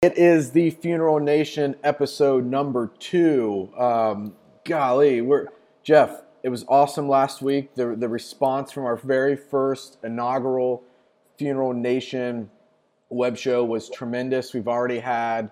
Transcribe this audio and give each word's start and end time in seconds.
It 0.00 0.16
is 0.16 0.52
the 0.52 0.70
Funeral 0.70 1.18
Nation 1.18 1.74
episode 1.82 2.46
number 2.46 2.92
two. 3.00 3.68
Um, 3.76 4.36
golly, 4.64 5.20
we're 5.20 5.48
Jeff. 5.82 6.22
It 6.44 6.50
was 6.50 6.64
awesome 6.68 7.08
last 7.08 7.42
week. 7.42 7.74
The 7.74 7.96
the 7.96 8.08
response 8.08 8.70
from 8.70 8.84
our 8.84 8.94
very 8.94 9.34
first 9.34 9.98
inaugural 10.04 10.84
Funeral 11.36 11.72
Nation 11.72 12.48
web 13.08 13.36
show 13.36 13.64
was 13.64 13.90
tremendous. 13.90 14.54
We've 14.54 14.68
already 14.68 15.00
had 15.00 15.50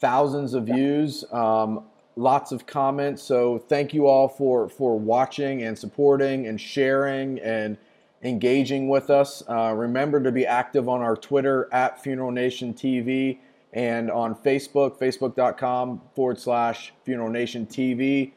thousands 0.00 0.54
of 0.54 0.64
views, 0.64 1.26
um, 1.30 1.84
lots 2.16 2.50
of 2.50 2.64
comments. 2.64 3.22
So 3.22 3.58
thank 3.58 3.92
you 3.92 4.06
all 4.06 4.26
for 4.26 4.70
for 4.70 4.98
watching 4.98 5.64
and 5.64 5.78
supporting 5.78 6.46
and 6.46 6.58
sharing 6.58 7.40
and 7.40 7.76
engaging 8.22 8.88
with 8.88 9.10
us. 9.10 9.42
Uh, 9.46 9.74
remember 9.76 10.22
to 10.22 10.32
be 10.32 10.46
active 10.46 10.88
on 10.88 11.02
our 11.02 11.14
Twitter 11.14 11.68
at 11.70 12.02
Funeral 12.02 12.30
Nation 12.30 12.72
TV 12.72 13.36
and 13.72 14.10
on 14.10 14.34
Facebook, 14.34 14.98
facebook.com 14.98 16.00
forward 16.14 16.38
slash 16.38 16.92
Funeral 17.04 17.30
Nation 17.30 17.66
TV. 17.66 18.32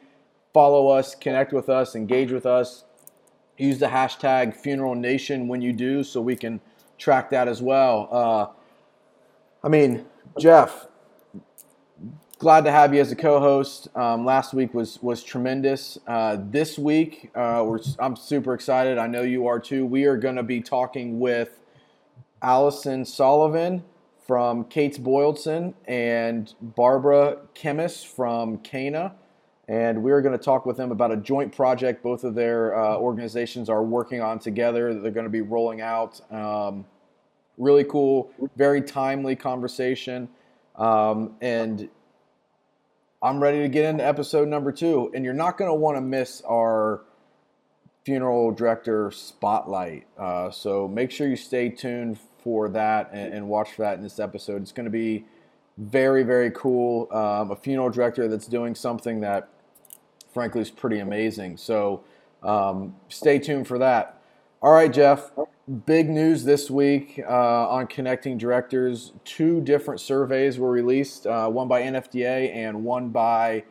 Follow 0.54 0.88
us, 0.88 1.14
connect 1.14 1.52
with 1.52 1.68
us, 1.68 1.94
engage 1.94 2.32
with 2.32 2.46
us. 2.46 2.84
Use 3.58 3.78
the 3.78 3.86
hashtag 3.86 4.54
Funeral 4.54 4.94
Nation 4.94 5.48
when 5.48 5.60
you 5.60 5.72
do 5.72 6.02
so 6.02 6.20
we 6.20 6.36
can 6.36 6.60
track 6.98 7.30
that 7.30 7.48
as 7.48 7.60
well. 7.60 8.08
Uh, 8.10 8.46
I 9.64 9.68
mean, 9.68 10.06
Jeff, 10.38 10.86
glad 12.38 12.64
to 12.64 12.70
have 12.70 12.94
you 12.94 13.00
as 13.00 13.12
a 13.12 13.16
co-host. 13.16 13.88
Um, 13.94 14.24
last 14.24 14.54
week 14.54 14.72
was 14.74 15.02
was 15.02 15.22
tremendous. 15.22 15.98
Uh, 16.06 16.38
this 16.50 16.78
week, 16.78 17.30
uh, 17.34 17.66
I'm 17.98 18.16
super 18.16 18.54
excited. 18.54 18.98
I 18.98 19.06
know 19.06 19.22
you 19.22 19.46
are 19.46 19.58
too. 19.58 19.84
We 19.84 20.04
are 20.04 20.16
going 20.16 20.36
to 20.36 20.42
be 20.42 20.60
talking 20.60 21.18
with 21.18 21.60
Allison 22.42 23.04
Sullivan 23.04 23.82
from 24.26 24.64
Kates-Boylston 24.64 25.74
and 25.86 26.52
Barbara 26.60 27.38
Kemmis 27.54 28.04
from 28.04 28.58
Cana. 28.58 29.14
And 29.68 30.02
we're 30.02 30.20
going 30.20 30.36
to 30.36 30.42
talk 30.42 30.66
with 30.66 30.76
them 30.76 30.92
about 30.92 31.12
a 31.12 31.16
joint 31.16 31.54
project 31.54 32.02
both 32.02 32.24
of 32.24 32.34
their 32.34 32.76
uh, 32.76 32.96
organizations 32.96 33.68
are 33.68 33.82
working 33.82 34.20
on 34.20 34.38
together 34.38 34.94
that 34.94 35.00
they're 35.00 35.10
going 35.10 35.26
to 35.26 35.30
be 35.30 35.40
rolling 35.40 35.80
out. 35.80 36.20
Um, 36.32 36.84
really 37.58 37.84
cool, 37.84 38.30
very 38.56 38.82
timely 38.82 39.34
conversation. 39.34 40.28
Um, 40.76 41.36
and 41.40 41.88
I'm 43.22 43.42
ready 43.42 43.60
to 43.60 43.68
get 43.68 43.86
into 43.86 44.04
episode 44.04 44.46
number 44.48 44.72
two. 44.72 45.10
And 45.14 45.24
you're 45.24 45.34
not 45.34 45.56
going 45.58 45.70
to 45.70 45.74
want 45.74 45.96
to 45.96 46.00
miss 46.00 46.42
our 46.48 47.02
funeral 48.06 48.52
director 48.52 49.10
spotlight. 49.10 50.06
Uh, 50.16 50.48
so 50.48 50.86
make 50.86 51.10
sure 51.10 51.26
you 51.26 51.34
stay 51.34 51.68
tuned 51.68 52.16
for 52.38 52.68
that 52.68 53.10
and, 53.12 53.34
and 53.34 53.48
watch 53.48 53.72
for 53.72 53.82
that 53.82 53.96
in 53.96 54.02
this 54.02 54.20
episode. 54.20 54.62
It's 54.62 54.70
going 54.70 54.84
to 54.84 54.90
be 54.90 55.24
very, 55.76 56.22
very 56.22 56.52
cool. 56.52 57.08
Um, 57.10 57.50
a 57.50 57.56
funeral 57.56 57.90
director 57.90 58.28
that's 58.28 58.46
doing 58.46 58.76
something 58.76 59.20
that, 59.22 59.48
frankly, 60.32 60.60
is 60.60 60.70
pretty 60.70 61.00
amazing. 61.00 61.56
So 61.56 62.04
um, 62.44 62.94
stay 63.08 63.40
tuned 63.40 63.66
for 63.66 63.76
that. 63.78 64.22
All 64.62 64.72
right, 64.72 64.92
Jeff. 64.92 65.32
Big 65.84 66.08
news 66.08 66.44
this 66.44 66.70
week 66.70 67.20
uh, 67.28 67.68
on 67.68 67.88
connecting 67.88 68.38
directors. 68.38 69.14
Two 69.24 69.60
different 69.60 70.00
surveys 70.00 70.60
were 70.60 70.70
released, 70.70 71.26
uh, 71.26 71.48
one 71.48 71.66
by 71.66 71.82
NFDA 71.82 72.54
and 72.54 72.84
one 72.84 73.08
by 73.08 73.64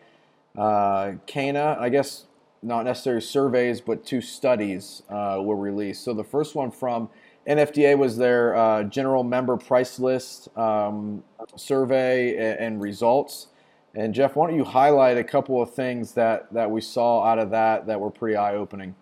uh, 0.58 1.14
Cana. 1.26 1.78
I 1.80 1.88
guess 1.88 2.26
not 2.66 2.86
necessarily 2.86 3.22
surveys, 3.22 3.80
but 3.80 4.06
two 4.06 4.22
studies 4.22 5.04
uh, 5.10 5.40
were 5.42 5.56
released. 5.56 6.04
So 6.04 6.14
the 6.14 6.24
first 6.24 6.56
one 6.56 6.72
from 6.72 7.10
NFDA 7.48 7.98
was 7.98 8.18
their 8.18 8.56
uh, 8.56 8.84
general 8.84 9.24
member 9.24 9.56
price 9.56 10.00
list 10.00 10.56
um, 10.58 11.24
survey 11.56 12.36
and, 12.36 12.60
and, 12.60 12.82
results. 12.82 13.48
And 13.94 14.14
Jeff, 14.14 14.36
why 14.36 14.48
don't 14.48 14.58
you 14.58 14.64
highlight 14.64 15.18
a 15.18 15.24
couple 15.24 15.62
of 15.62 15.74
things 15.74 16.14
that, 16.14 16.52
that 16.54 16.70
we 16.70 16.82
saw 16.82 17.24
out 17.24 17.38
of 17.38 17.52
that 17.52 17.86
that 17.86 18.00
were 18.00 18.10
pretty 18.10 18.36
eye 18.36 18.56
opening? 18.56 18.96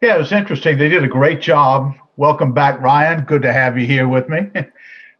Yeah, 0.00 0.16
it 0.16 0.18
was 0.18 0.32
interesting. 0.32 0.78
They 0.78 0.88
did 0.88 1.04
a 1.04 1.08
great 1.08 1.40
job. 1.40 1.94
Welcome 2.16 2.52
back, 2.52 2.80
Ryan. 2.80 3.24
Good 3.24 3.42
to 3.42 3.52
have 3.52 3.78
you 3.78 3.86
here 3.86 4.08
with 4.08 4.28
me. 4.28 4.50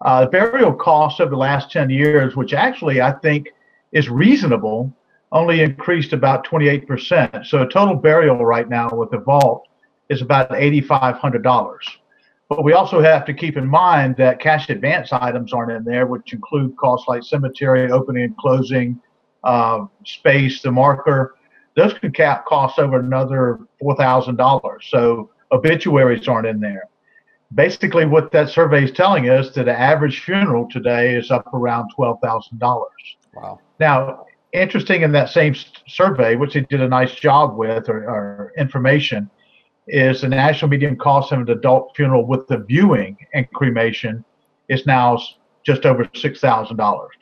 Uh, 0.05 0.23
the 0.23 0.31
burial 0.31 0.73
costs 0.73 1.21
over 1.21 1.31
the 1.31 1.37
last 1.37 1.71
10 1.71 1.89
years, 1.89 2.35
which 2.35 2.53
actually 2.53 3.01
I 3.01 3.13
think 3.13 3.51
is 3.93 4.11
reasonable, 4.11 4.93
only 5.33 5.63
increased 5.63 6.13
about 6.13 6.47
28%. 6.47 7.47
So 7.47 7.63
a 7.63 7.69
total 7.69 7.97
burial 7.97 8.45
right 8.45 8.69
now 8.69 8.91
with 8.91 9.11
the 9.11 9.19
vault 9.19 9.67
is 10.09 10.23
about 10.23 10.51
$8,500. 10.51 11.79
But 12.49 12.65
we 12.65 12.75
also 12.75 13.01
have 13.01 13.25
to 13.25 13.35
keep 13.35 13.57
in 13.57 13.67
mind 13.67 14.17
that 14.19 14.39
cash 14.39 14.69
advance 14.69 15.11
items 15.11 15.55
aren't 15.55 15.73
in 15.73 15.85
there, 15.85 16.07
which 16.07 16.35
include 16.35 16.77
costs 16.77 17.09
like 17.09 17.23
cemetery 17.23 17.91
opening 17.91 18.25
and 18.25 18.37
closing, 18.37 19.01
uh, 19.43 19.87
space, 20.05 20.61
the 20.61 20.71
marker. 20.71 21.37
Those 21.77 21.95
could 21.95 22.15
cap 22.15 22.45
cost 22.45 22.79
over 22.79 23.01
another 23.01 23.61
$4,000. 23.83 24.83
So 24.83 25.31
obituaries 25.51 26.29
aren't 26.29 26.47
in 26.47 26.61
there. 26.61 26.89
Basically, 27.55 28.05
what 28.05 28.33
that 28.33 28.51
survey 28.51 28.85
is 28.85 28.93
telling 28.93 29.31
us 29.31 29.55
that 29.55 29.65
the 29.65 29.79
average 29.79 30.21
funeral 30.21 30.69
today 30.71 31.15
is 31.15 31.31
up 31.31 31.53
around 31.55 31.91
$12,000. 31.97 32.85
Wow. 33.35 33.61
Now, 33.81 34.27
interesting 34.53 35.03
in 35.03 35.13
that 35.13 35.31
same 35.31 35.55
survey, 35.89 36.37
which 36.37 36.55
they 36.55 36.61
did 36.61 36.81
a 36.81 36.89
nice 36.89 37.15
job 37.15 37.57
with, 37.57 37.89
or, 37.89 38.05
or 38.05 38.53
information, 38.59 39.31
is 39.89 40.21
the 40.21 40.29
national 40.29 40.69
median 40.71 40.97
cost 40.97 41.33
of 41.33 41.41
an 41.41 41.51
adult 41.51 41.93
funeral 41.97 42.27
with 42.27 42.47
the 42.47 42.59
viewing 42.59 43.17
and 43.35 43.51
cremation 43.53 44.25
is 44.69 44.87
now 44.87 45.19
just 45.65 45.85
over 45.87 46.09
six 46.15 46.41
thousand 46.41 46.77
dollars. 46.77 47.15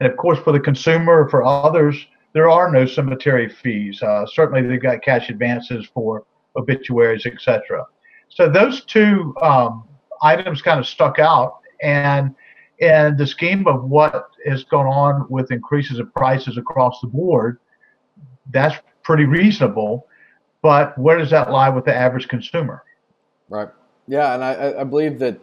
And 0.00 0.10
of 0.10 0.16
course, 0.16 0.38
for 0.38 0.52
the 0.52 0.60
consumer, 0.60 1.28
for 1.28 1.44
others, 1.44 2.06
there 2.32 2.48
are 2.48 2.70
no 2.70 2.86
cemetery 2.86 3.48
fees. 3.48 4.02
Uh, 4.02 4.24
certainly, 4.26 4.62
they've 4.62 4.80
got 4.80 5.02
cash 5.02 5.28
advances 5.28 5.86
for 5.92 6.24
obituaries, 6.56 7.26
etc. 7.26 7.84
So 8.28 8.48
those 8.48 8.84
two 8.84 9.34
um, 9.42 9.84
items 10.22 10.62
kind 10.62 10.78
of 10.78 10.86
stuck 10.86 11.18
out, 11.18 11.58
and 11.82 12.34
in 12.78 13.16
the 13.16 13.26
scheme 13.26 13.66
of 13.66 13.84
what 13.84 14.30
has 14.46 14.64
gone 14.64 14.86
on 14.86 15.26
with 15.28 15.50
increases 15.50 15.98
of 15.98 16.12
prices 16.14 16.56
across 16.56 17.00
the 17.00 17.08
board, 17.08 17.58
that's 18.50 18.76
pretty 19.02 19.24
reasonable 19.24 20.06
but 20.62 20.96
where 20.98 21.18
does 21.18 21.30
that 21.30 21.50
lie 21.50 21.68
with 21.68 21.84
the 21.84 21.94
average 21.94 22.28
consumer? 22.28 22.82
Right. 23.48 23.68
Yeah, 24.06 24.34
and 24.34 24.44
I, 24.44 24.80
I 24.80 24.84
believe 24.84 25.18
that 25.20 25.38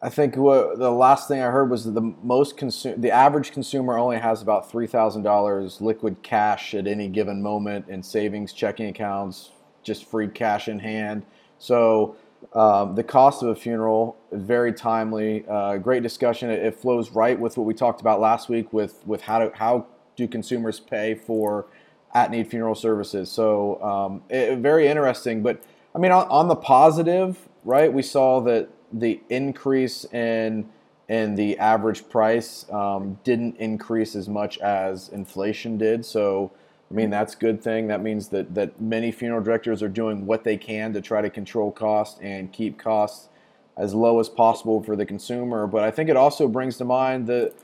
I 0.00 0.08
think 0.08 0.36
what, 0.36 0.78
the 0.78 0.90
last 0.90 1.28
thing 1.28 1.40
I 1.40 1.50
heard 1.50 1.70
was 1.70 1.84
that 1.84 1.92
the 1.92 2.14
most 2.22 2.56
consume 2.56 3.00
the 3.00 3.10
average 3.10 3.52
consumer 3.52 3.98
only 3.98 4.18
has 4.18 4.42
about 4.42 4.70
three 4.70 4.86
thousand 4.86 5.22
dollars 5.22 5.80
liquid 5.80 6.22
cash 6.22 6.74
at 6.74 6.86
any 6.86 7.08
given 7.08 7.42
moment 7.42 7.88
in 7.88 8.02
savings, 8.02 8.52
checking 8.52 8.88
accounts, 8.88 9.50
just 9.82 10.04
free 10.04 10.28
cash 10.28 10.68
in 10.68 10.78
hand. 10.78 11.24
So 11.58 12.16
um, 12.54 12.94
the 12.94 13.04
cost 13.04 13.42
of 13.42 13.48
a 13.48 13.54
funeral 13.54 14.16
very 14.32 14.72
timely. 14.72 15.44
Uh, 15.48 15.76
great 15.78 16.02
discussion. 16.02 16.50
It, 16.50 16.62
it, 16.62 16.74
flows 16.74 17.10
right 17.10 17.38
with 17.38 17.56
what 17.56 17.64
we 17.64 17.74
talked 17.74 18.00
about 18.00 18.20
last 18.20 18.48
week 18.48 18.72
with 18.72 19.06
with 19.06 19.22
how 19.22 19.38
to 19.38 19.52
how 19.56 19.86
do 20.16 20.28
consumers 20.28 20.80
pay 20.80 21.14
for 21.14 21.66
at 22.14 22.30
need 22.30 22.48
funeral 22.48 22.74
services. 22.74 23.30
So 23.30 23.82
um, 23.82 24.22
it, 24.28 24.58
very 24.58 24.88
interesting. 24.88 25.42
But 25.42 25.62
I 25.94 25.98
mean, 25.98 26.12
on, 26.12 26.26
on, 26.28 26.48
the 26.48 26.56
positive, 26.56 27.38
right? 27.64 27.92
We 27.92 28.02
saw 28.02 28.40
that 28.42 28.68
the 28.92 29.20
increase 29.30 30.04
in 30.12 30.68
in 31.08 31.34
the 31.34 31.58
average 31.58 32.08
price 32.08 32.70
um, 32.70 33.18
didn't 33.24 33.56
increase 33.56 34.14
as 34.14 34.28
much 34.28 34.58
as 34.58 35.08
inflation 35.08 35.78
did. 35.78 36.04
So 36.04 36.52
I 36.92 36.94
mean, 36.94 37.08
that's 37.08 37.32
a 37.32 37.38
good 37.38 37.62
thing. 37.62 37.86
That 37.88 38.02
means 38.02 38.28
that 38.28 38.54
that 38.54 38.78
many 38.78 39.12
funeral 39.12 39.42
directors 39.42 39.82
are 39.82 39.88
doing 39.88 40.26
what 40.26 40.44
they 40.44 40.58
can 40.58 40.92
to 40.92 41.00
try 41.00 41.22
to 41.22 41.30
control 41.30 41.72
costs 41.72 42.20
and 42.20 42.52
keep 42.52 42.78
costs 42.78 43.30
as 43.78 43.94
low 43.94 44.20
as 44.20 44.28
possible 44.28 44.82
for 44.82 44.94
the 44.94 45.06
consumer. 45.06 45.66
But 45.66 45.84
I 45.84 45.90
think 45.90 46.10
it 46.10 46.16
also 46.18 46.46
brings 46.48 46.76
to 46.76 46.84
mind 46.84 47.26
the 47.26 47.54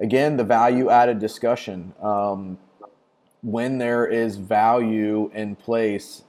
again 0.00 0.36
the 0.36 0.42
value 0.42 0.90
added 0.90 1.20
discussion. 1.20 1.92
Um, 2.02 2.58
when 3.42 3.78
there 3.78 4.04
is 4.04 4.36
value 4.36 5.30
in 5.32 5.54
place, 5.54 6.24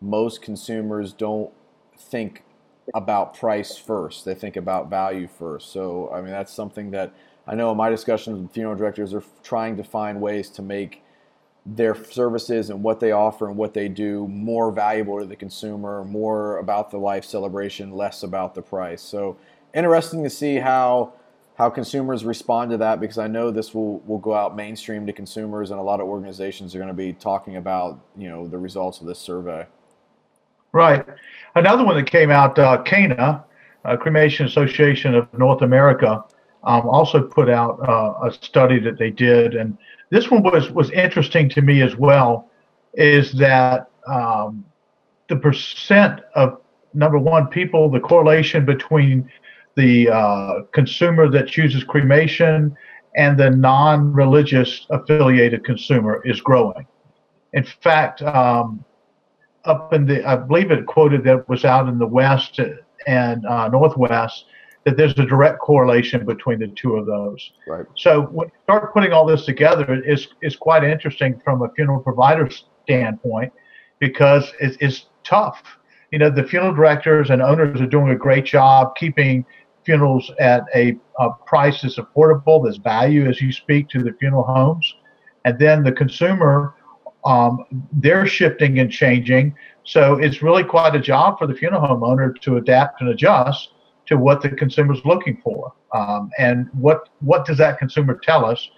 most 0.00 0.40
consumers 0.40 1.12
don't 1.12 1.50
think 1.94 2.42
about 2.94 3.34
price 3.34 3.76
first. 3.76 4.24
They 4.24 4.34
think 4.34 4.56
about 4.56 4.88
value 4.88 5.28
first. 5.28 5.72
So, 5.72 6.10
I 6.12 6.22
mean, 6.22 6.30
that's 6.30 6.52
something 6.52 6.90
that 6.92 7.12
I 7.46 7.54
know 7.54 7.70
in 7.70 7.76
my 7.76 7.90
discussions 7.90 8.40
with 8.40 8.52
funeral 8.52 8.76
directors 8.76 9.12
are 9.12 9.24
trying 9.42 9.76
to 9.76 9.84
find 9.84 10.22
ways 10.22 10.48
to 10.50 10.62
make 10.62 11.02
their 11.66 11.94
services 12.04 12.70
and 12.70 12.82
what 12.82 13.00
they 13.00 13.12
offer 13.12 13.48
and 13.48 13.56
what 13.56 13.74
they 13.74 13.88
do 13.88 14.26
more 14.28 14.72
valuable 14.72 15.18
to 15.18 15.26
the 15.26 15.36
consumer, 15.36 16.04
more 16.04 16.58
about 16.58 16.90
the 16.90 16.98
life 16.98 17.24
celebration, 17.24 17.92
less 17.92 18.22
about 18.22 18.54
the 18.54 18.62
price. 18.62 19.02
So, 19.02 19.36
interesting 19.74 20.22
to 20.24 20.30
see 20.30 20.56
how 20.56 21.12
how 21.58 21.68
consumers 21.68 22.24
respond 22.24 22.70
to 22.70 22.76
that 22.76 23.00
because 23.00 23.18
I 23.18 23.26
know 23.26 23.50
this 23.50 23.74
will, 23.74 23.98
will 24.00 24.18
go 24.18 24.32
out 24.32 24.54
mainstream 24.54 25.04
to 25.06 25.12
consumers 25.12 25.72
and 25.72 25.80
a 25.80 25.82
lot 25.82 26.00
of 26.00 26.06
organizations 26.06 26.72
are 26.72 26.78
going 26.78 26.86
to 26.86 26.94
be 26.94 27.12
talking 27.12 27.56
about 27.56 27.98
you 28.16 28.28
know 28.28 28.46
the 28.46 28.58
results 28.58 29.00
of 29.00 29.06
this 29.06 29.18
survey. 29.18 29.66
Right. 30.72 31.04
Another 31.54 31.84
one 31.84 31.96
that 31.96 32.10
came 32.10 32.30
out, 32.30 32.58
uh, 32.58 32.82
CANA, 32.82 33.44
uh, 33.84 33.96
Cremation 33.96 34.46
Association 34.46 35.14
of 35.14 35.26
North 35.36 35.62
America, 35.62 36.24
um, 36.64 36.88
also 36.88 37.22
put 37.22 37.48
out 37.48 37.80
uh, 37.88 38.28
a 38.28 38.32
study 38.32 38.78
that 38.80 38.98
they 38.98 39.10
did, 39.10 39.54
and 39.54 39.78
this 40.10 40.30
one 40.30 40.42
was 40.42 40.70
was 40.70 40.90
interesting 40.90 41.48
to 41.50 41.62
me 41.62 41.82
as 41.82 41.96
well. 41.96 42.50
Is 42.94 43.32
that 43.32 43.90
um, 44.06 44.64
the 45.28 45.36
percent 45.36 46.20
of 46.34 46.60
number 46.94 47.18
one 47.18 47.46
people, 47.48 47.90
the 47.90 48.00
correlation 48.00 48.64
between 48.64 49.30
the 49.76 50.08
uh, 50.08 50.62
consumer 50.72 51.30
that 51.30 51.46
chooses 51.46 51.84
cremation 51.84 52.76
and 53.16 53.38
the 53.38 53.50
non-religious 53.50 54.86
affiliated 54.90 55.64
consumer 55.64 56.22
is 56.24 56.40
growing. 56.40 56.86
In 57.52 57.64
fact, 57.64 58.22
um, 58.22 58.84
up 59.64 59.92
in 59.92 60.06
the, 60.06 60.26
I 60.26 60.36
believe 60.36 60.70
it 60.70 60.86
quoted 60.86 61.24
that 61.24 61.48
was 61.48 61.64
out 61.64 61.88
in 61.88 61.98
the 61.98 62.06
West 62.06 62.60
and 63.06 63.46
uh, 63.46 63.68
Northwest, 63.68 64.46
that 64.88 64.96
there's 64.96 65.12
a 65.18 65.26
direct 65.26 65.58
correlation 65.58 66.24
between 66.24 66.58
the 66.58 66.68
two 66.68 66.96
of 66.96 67.04
those. 67.04 67.52
Right. 67.66 67.84
So 67.94 68.22
when 68.22 68.48
you 68.48 68.54
start 68.64 68.94
putting 68.94 69.12
all 69.12 69.26
this 69.26 69.44
together, 69.44 69.84
it's, 70.06 70.28
it's 70.40 70.56
quite 70.56 70.82
interesting 70.82 71.38
from 71.44 71.60
a 71.60 71.68
funeral 71.74 72.00
provider 72.00 72.48
standpoint 72.84 73.52
because 73.98 74.50
it's, 74.60 74.78
it's 74.80 75.06
tough. 75.24 75.62
You 76.10 76.18
know, 76.18 76.30
the 76.30 76.42
funeral 76.42 76.74
directors 76.74 77.28
and 77.28 77.42
owners 77.42 77.82
are 77.82 77.86
doing 77.86 78.08
a 78.08 78.16
great 78.16 78.46
job 78.46 78.96
keeping 78.96 79.44
funerals 79.84 80.30
at 80.40 80.64
a, 80.74 80.96
a 81.18 81.30
price 81.44 81.82
that's 81.82 81.98
affordable, 81.98 82.64
that's 82.64 82.78
value 82.78 83.28
as 83.28 83.42
you 83.42 83.52
speak 83.52 83.90
to 83.90 84.02
the 84.02 84.14
funeral 84.18 84.44
homes. 84.44 84.94
And 85.44 85.58
then 85.58 85.84
the 85.84 85.92
consumer, 85.92 86.74
um, 87.26 87.86
they're 87.92 88.26
shifting 88.26 88.78
and 88.78 88.90
changing. 88.90 89.54
So 89.84 90.14
it's 90.14 90.42
really 90.42 90.64
quite 90.64 90.94
a 90.94 90.98
job 90.98 91.38
for 91.38 91.46
the 91.46 91.54
funeral 91.54 91.86
home 91.86 92.02
owner 92.02 92.32
to 92.32 92.56
adapt 92.56 93.02
and 93.02 93.10
adjust 93.10 93.68
to 94.08 94.16
what 94.16 94.42
the 94.42 94.48
consumer 94.50 94.94
is 94.94 95.04
looking 95.04 95.40
for. 95.42 95.72
Um, 95.94 96.30
and 96.38 96.68
what 96.72 97.08
what 97.20 97.46
does 97.46 97.58
that 97.58 97.78
consumer 97.78 98.18
tell 98.22 98.44
us? 98.44 98.70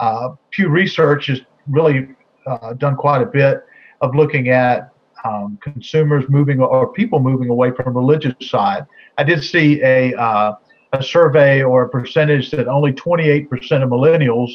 Uh, 0.00 0.30
Pew 0.50 0.68
Research 0.68 1.26
has 1.26 1.40
really 1.68 2.08
uh, 2.46 2.74
done 2.74 2.96
quite 2.96 3.22
a 3.22 3.26
bit 3.26 3.64
of 4.00 4.14
looking 4.14 4.48
at 4.48 4.90
um, 5.24 5.58
consumers 5.62 6.24
moving 6.28 6.60
or 6.60 6.92
people 6.92 7.18
moving 7.18 7.48
away 7.48 7.70
from 7.70 7.96
religious 7.96 8.34
side. 8.48 8.84
I 9.16 9.24
did 9.24 9.42
see 9.42 9.82
a 9.82 10.14
uh, 10.14 10.56
a 10.92 11.02
survey 11.02 11.62
or 11.62 11.84
a 11.84 11.88
percentage 11.88 12.50
that 12.52 12.68
only 12.68 12.92
28% 12.92 13.48
of 13.82 13.88
millennials 13.90 14.50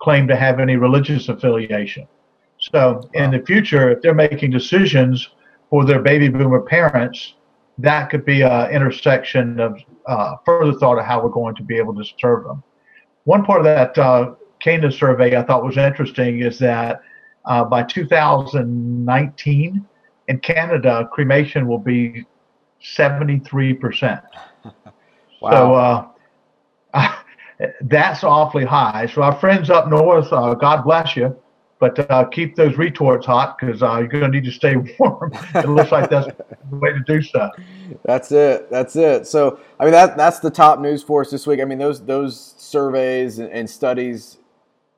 claim 0.00 0.26
to 0.26 0.36
have 0.36 0.58
any 0.58 0.76
religious 0.76 1.28
affiliation. 1.28 2.08
So 2.58 3.02
wow. 3.14 3.24
in 3.24 3.30
the 3.30 3.44
future, 3.46 3.90
if 3.90 4.02
they're 4.02 4.14
making 4.14 4.50
decisions 4.50 5.28
for 5.70 5.84
their 5.84 6.00
baby 6.00 6.28
boomer 6.28 6.60
parents, 6.60 7.34
that 7.78 8.10
could 8.10 8.24
be 8.24 8.42
an 8.42 8.70
intersection 8.70 9.60
of 9.60 9.78
uh, 10.06 10.36
further 10.44 10.76
thought 10.78 10.98
of 10.98 11.04
how 11.04 11.22
we're 11.22 11.28
going 11.28 11.54
to 11.56 11.62
be 11.62 11.76
able 11.76 11.94
to 11.94 12.04
serve 12.18 12.44
them. 12.44 12.62
One 13.24 13.44
part 13.44 13.60
of 13.60 13.64
that 13.64 13.98
uh, 13.98 14.34
Cana 14.60 14.90
survey 14.90 15.36
I 15.36 15.42
thought 15.42 15.62
was 15.64 15.76
interesting 15.76 16.40
is 16.40 16.58
that 16.60 17.02
uh, 17.44 17.64
by 17.64 17.82
2019 17.82 19.86
in 20.28 20.38
Canada, 20.40 21.06
cremation 21.12 21.68
will 21.68 21.78
be 21.78 22.24
73%. 22.82 24.22
wow. 25.40 25.50
So 25.50 25.74
uh, 25.74 26.06
that's 27.82 28.24
awfully 28.24 28.64
high. 28.64 29.06
So 29.12 29.22
our 29.22 29.38
friends 29.38 29.70
up 29.70 29.88
north, 29.88 30.32
uh, 30.32 30.54
God 30.54 30.82
bless 30.82 31.14
you, 31.16 31.36
but 31.78 32.10
uh, 32.10 32.24
keep 32.26 32.56
those 32.56 32.76
retorts 32.76 33.26
hot 33.26 33.58
because 33.58 33.82
uh, 33.82 33.98
you're 33.98 34.08
going 34.08 34.22
to 34.22 34.28
need 34.30 34.44
to 34.44 34.52
stay 34.52 34.76
warm. 34.98 35.32
it 35.54 35.68
looks 35.68 35.92
like 35.92 36.08
that's 36.08 36.26
the 36.70 36.76
way 36.76 36.90
to 36.92 37.00
do 37.00 37.20
so. 37.22 37.50
That's 38.04 38.32
it. 38.32 38.70
That's 38.70 38.96
it. 38.96 39.26
So 39.26 39.60
I 39.78 39.84
mean 39.84 39.92
that 39.92 40.16
that's 40.16 40.38
the 40.38 40.50
top 40.50 40.80
news 40.80 41.02
for 41.02 41.20
us 41.20 41.30
this 41.30 41.46
week. 41.46 41.60
I 41.60 41.64
mean 41.64 41.78
those 41.78 42.04
those 42.04 42.54
surveys 42.56 43.38
and, 43.38 43.50
and 43.50 43.68
studies 43.68 44.38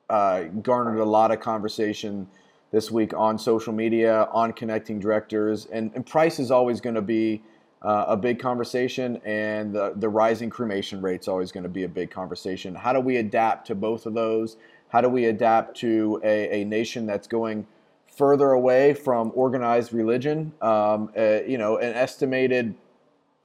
uh, 0.09 0.43
garnered 0.61 0.99
a 0.99 1.05
lot 1.05 1.31
of 1.31 1.39
conversation 1.39 2.27
this 2.71 2.91
week 2.91 3.13
on 3.13 3.37
social 3.37 3.73
media, 3.73 4.27
on 4.31 4.53
connecting 4.53 4.99
directors, 4.99 5.65
and, 5.67 5.91
and 5.95 6.05
price 6.05 6.39
is 6.39 6.51
always 6.51 6.79
going 6.79 6.95
to 6.95 7.01
be 7.01 7.41
uh, 7.81 8.05
a 8.09 8.17
big 8.17 8.39
conversation, 8.39 9.19
and 9.25 9.73
the, 9.73 9.93
the 9.95 10.09
rising 10.09 10.49
cremation 10.49 11.01
rate 11.01 11.21
is 11.21 11.27
always 11.27 11.51
going 11.51 11.63
to 11.63 11.69
be 11.69 11.83
a 11.83 11.89
big 11.89 12.11
conversation. 12.11 12.75
How 12.75 12.93
do 12.93 12.99
we 12.99 13.17
adapt 13.17 13.65
to 13.67 13.75
both 13.75 14.05
of 14.05 14.13
those? 14.13 14.57
How 14.89 15.01
do 15.01 15.09
we 15.09 15.25
adapt 15.25 15.77
to 15.77 16.19
a, 16.23 16.61
a 16.61 16.65
nation 16.65 17.05
that's 17.05 17.27
going 17.27 17.67
further 18.07 18.51
away 18.51 18.93
from 18.93 19.31
organized 19.33 19.93
religion? 19.93 20.53
Um, 20.61 21.11
uh, 21.17 21.41
you 21.47 21.57
know, 21.57 21.77
an 21.77 21.93
estimated 21.93 22.75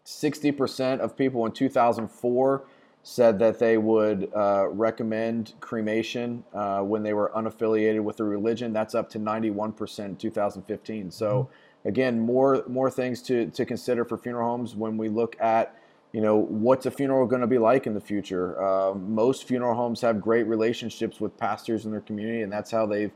60% 0.04 1.00
of 1.00 1.16
people 1.16 1.46
in 1.46 1.52
2004 1.52 2.64
said 3.02 3.38
that 3.38 3.58
they 3.58 3.76
would 3.76 4.30
uh, 4.34 4.66
recommend 4.70 5.52
cremation 5.60 6.42
uh, 6.54 6.80
when 6.80 7.02
they 7.02 7.12
were 7.12 7.30
unaffiliated 7.36 8.02
with 8.02 8.18
a 8.20 8.24
religion. 8.24 8.72
That's 8.72 8.94
up 8.94 9.10
to 9.10 9.18
91% 9.18 10.04
in 10.04 10.16
2015. 10.16 11.10
So, 11.10 11.26
mm-hmm. 11.26 11.88
again, 11.88 12.18
more 12.18 12.64
more 12.66 12.90
things 12.90 13.20
to, 13.22 13.46
to 13.50 13.66
consider 13.66 14.06
for 14.06 14.16
funeral 14.16 14.48
homes 14.48 14.74
when 14.74 14.96
we 14.96 15.10
look 15.10 15.38
at 15.38 15.76
you 16.14 16.20
know, 16.20 16.36
what's 16.36 16.86
a 16.86 16.92
funeral 16.92 17.26
going 17.26 17.40
to 17.40 17.48
be 17.48 17.58
like 17.58 17.88
in 17.88 17.92
the 17.92 18.00
future? 18.00 18.62
Uh, 18.62 18.94
most 18.94 19.48
funeral 19.48 19.74
homes 19.74 20.00
have 20.00 20.20
great 20.20 20.46
relationships 20.46 21.18
with 21.20 21.36
pastors 21.36 21.86
in 21.86 21.90
their 21.90 22.00
community, 22.02 22.42
and 22.42 22.52
that's 22.52 22.70
how 22.70 22.86
they've, 22.86 23.10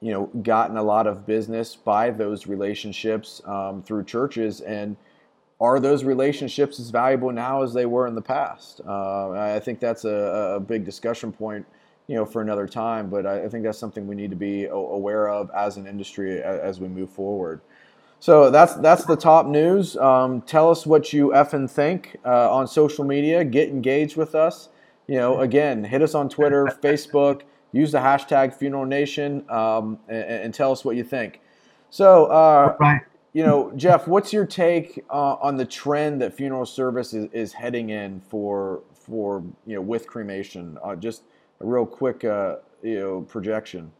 you 0.00 0.12
know, 0.12 0.26
gotten 0.44 0.76
a 0.76 0.82
lot 0.82 1.08
of 1.08 1.26
business 1.26 1.74
by 1.74 2.08
those 2.08 2.46
relationships 2.46 3.42
um, 3.46 3.82
through 3.82 4.04
churches. 4.04 4.60
And 4.60 4.96
are 5.60 5.80
those 5.80 6.04
relationships 6.04 6.78
as 6.78 6.90
valuable 6.90 7.32
now 7.32 7.64
as 7.64 7.74
they 7.74 7.84
were 7.84 8.06
in 8.06 8.14
the 8.14 8.22
past? 8.22 8.80
Uh, 8.86 9.30
I 9.30 9.58
think 9.58 9.80
that's 9.80 10.04
a, 10.04 10.54
a, 10.54 10.60
big 10.60 10.84
discussion 10.84 11.32
point, 11.32 11.66
you 12.06 12.14
know, 12.14 12.24
for 12.24 12.42
another 12.42 12.68
time. 12.68 13.10
But 13.10 13.26
I, 13.26 13.46
I 13.46 13.48
think 13.48 13.64
that's 13.64 13.78
something 13.78 14.06
we 14.06 14.14
need 14.14 14.30
to 14.30 14.36
be 14.36 14.66
aware 14.66 15.28
of 15.28 15.50
as 15.50 15.78
an 15.78 15.88
industry 15.88 16.40
as, 16.40 16.60
as 16.60 16.80
we 16.80 16.86
move 16.86 17.10
forward. 17.10 17.60
So 18.18 18.50
that's 18.50 18.74
that's 18.74 19.04
the 19.04 19.16
top 19.16 19.46
news. 19.46 19.96
Um, 19.96 20.40
tell 20.42 20.70
us 20.70 20.86
what 20.86 21.12
you 21.12 21.28
effing 21.28 21.70
think 21.70 22.16
uh, 22.24 22.52
on 22.52 22.66
social 22.66 23.04
media. 23.04 23.44
Get 23.44 23.68
engaged 23.68 24.16
with 24.16 24.34
us. 24.34 24.70
You 25.06 25.16
know, 25.16 25.40
again, 25.40 25.84
hit 25.84 26.02
us 26.02 26.14
on 26.14 26.28
Twitter, 26.28 26.66
Facebook. 26.82 27.42
Use 27.72 27.92
the 27.92 27.98
hashtag 27.98 28.54
Funeral 28.54 28.86
Nation 28.86 29.44
um, 29.50 29.98
and, 30.08 30.24
and, 30.24 30.54
tell 30.54 30.72
us 30.72 30.84
what 30.84 30.96
you 30.96 31.04
think. 31.04 31.40
So, 31.90 32.26
uh, 32.26 32.74
right. 32.80 33.02
you 33.34 33.44
know, 33.44 33.70
Jeff, 33.76 34.08
what's 34.08 34.32
your 34.32 34.46
take 34.46 35.04
uh, 35.10 35.34
on 35.34 35.56
the 35.56 35.64
trend 35.64 36.22
that 36.22 36.32
funeral 36.32 36.64
service 36.64 37.12
is, 37.12 37.28
is, 37.32 37.52
heading 37.52 37.90
in 37.90 38.20
for 38.20 38.82
for 38.94 39.44
you 39.66 39.74
know 39.74 39.82
with 39.82 40.06
cremation? 40.06 40.78
Uh, 40.82 40.96
just 40.96 41.22
a 41.60 41.66
real 41.66 41.84
quick 41.84 42.24
uh, 42.24 42.56
you 42.82 42.98
know 42.98 43.20
projection. 43.22 43.92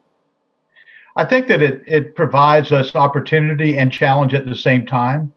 I 1.17 1.25
think 1.25 1.49
that 1.49 1.63
it, 1.63 1.83
it 1.87 2.15
provides 2.15 2.73
us 2.73 2.95
opportunity 2.95 3.79
and 3.79 3.91
challenge 3.91 4.35
at 4.35 4.47
the 4.47 4.55
same 4.55 4.87
time. 4.87 5.33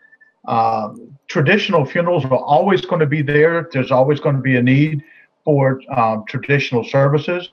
Uh, 0.45 0.93
traditional 1.27 1.85
funerals 1.85 2.25
are 2.25 2.37
always 2.37 2.85
going 2.85 2.99
to 2.99 3.05
be 3.05 3.21
there. 3.21 3.69
There's 3.71 3.91
always 3.91 4.19
going 4.19 4.35
to 4.35 4.41
be 4.41 4.57
a 4.57 4.61
need 4.61 5.01
for 5.45 5.81
um, 5.95 6.25
traditional 6.27 6.83
services. 6.83 7.49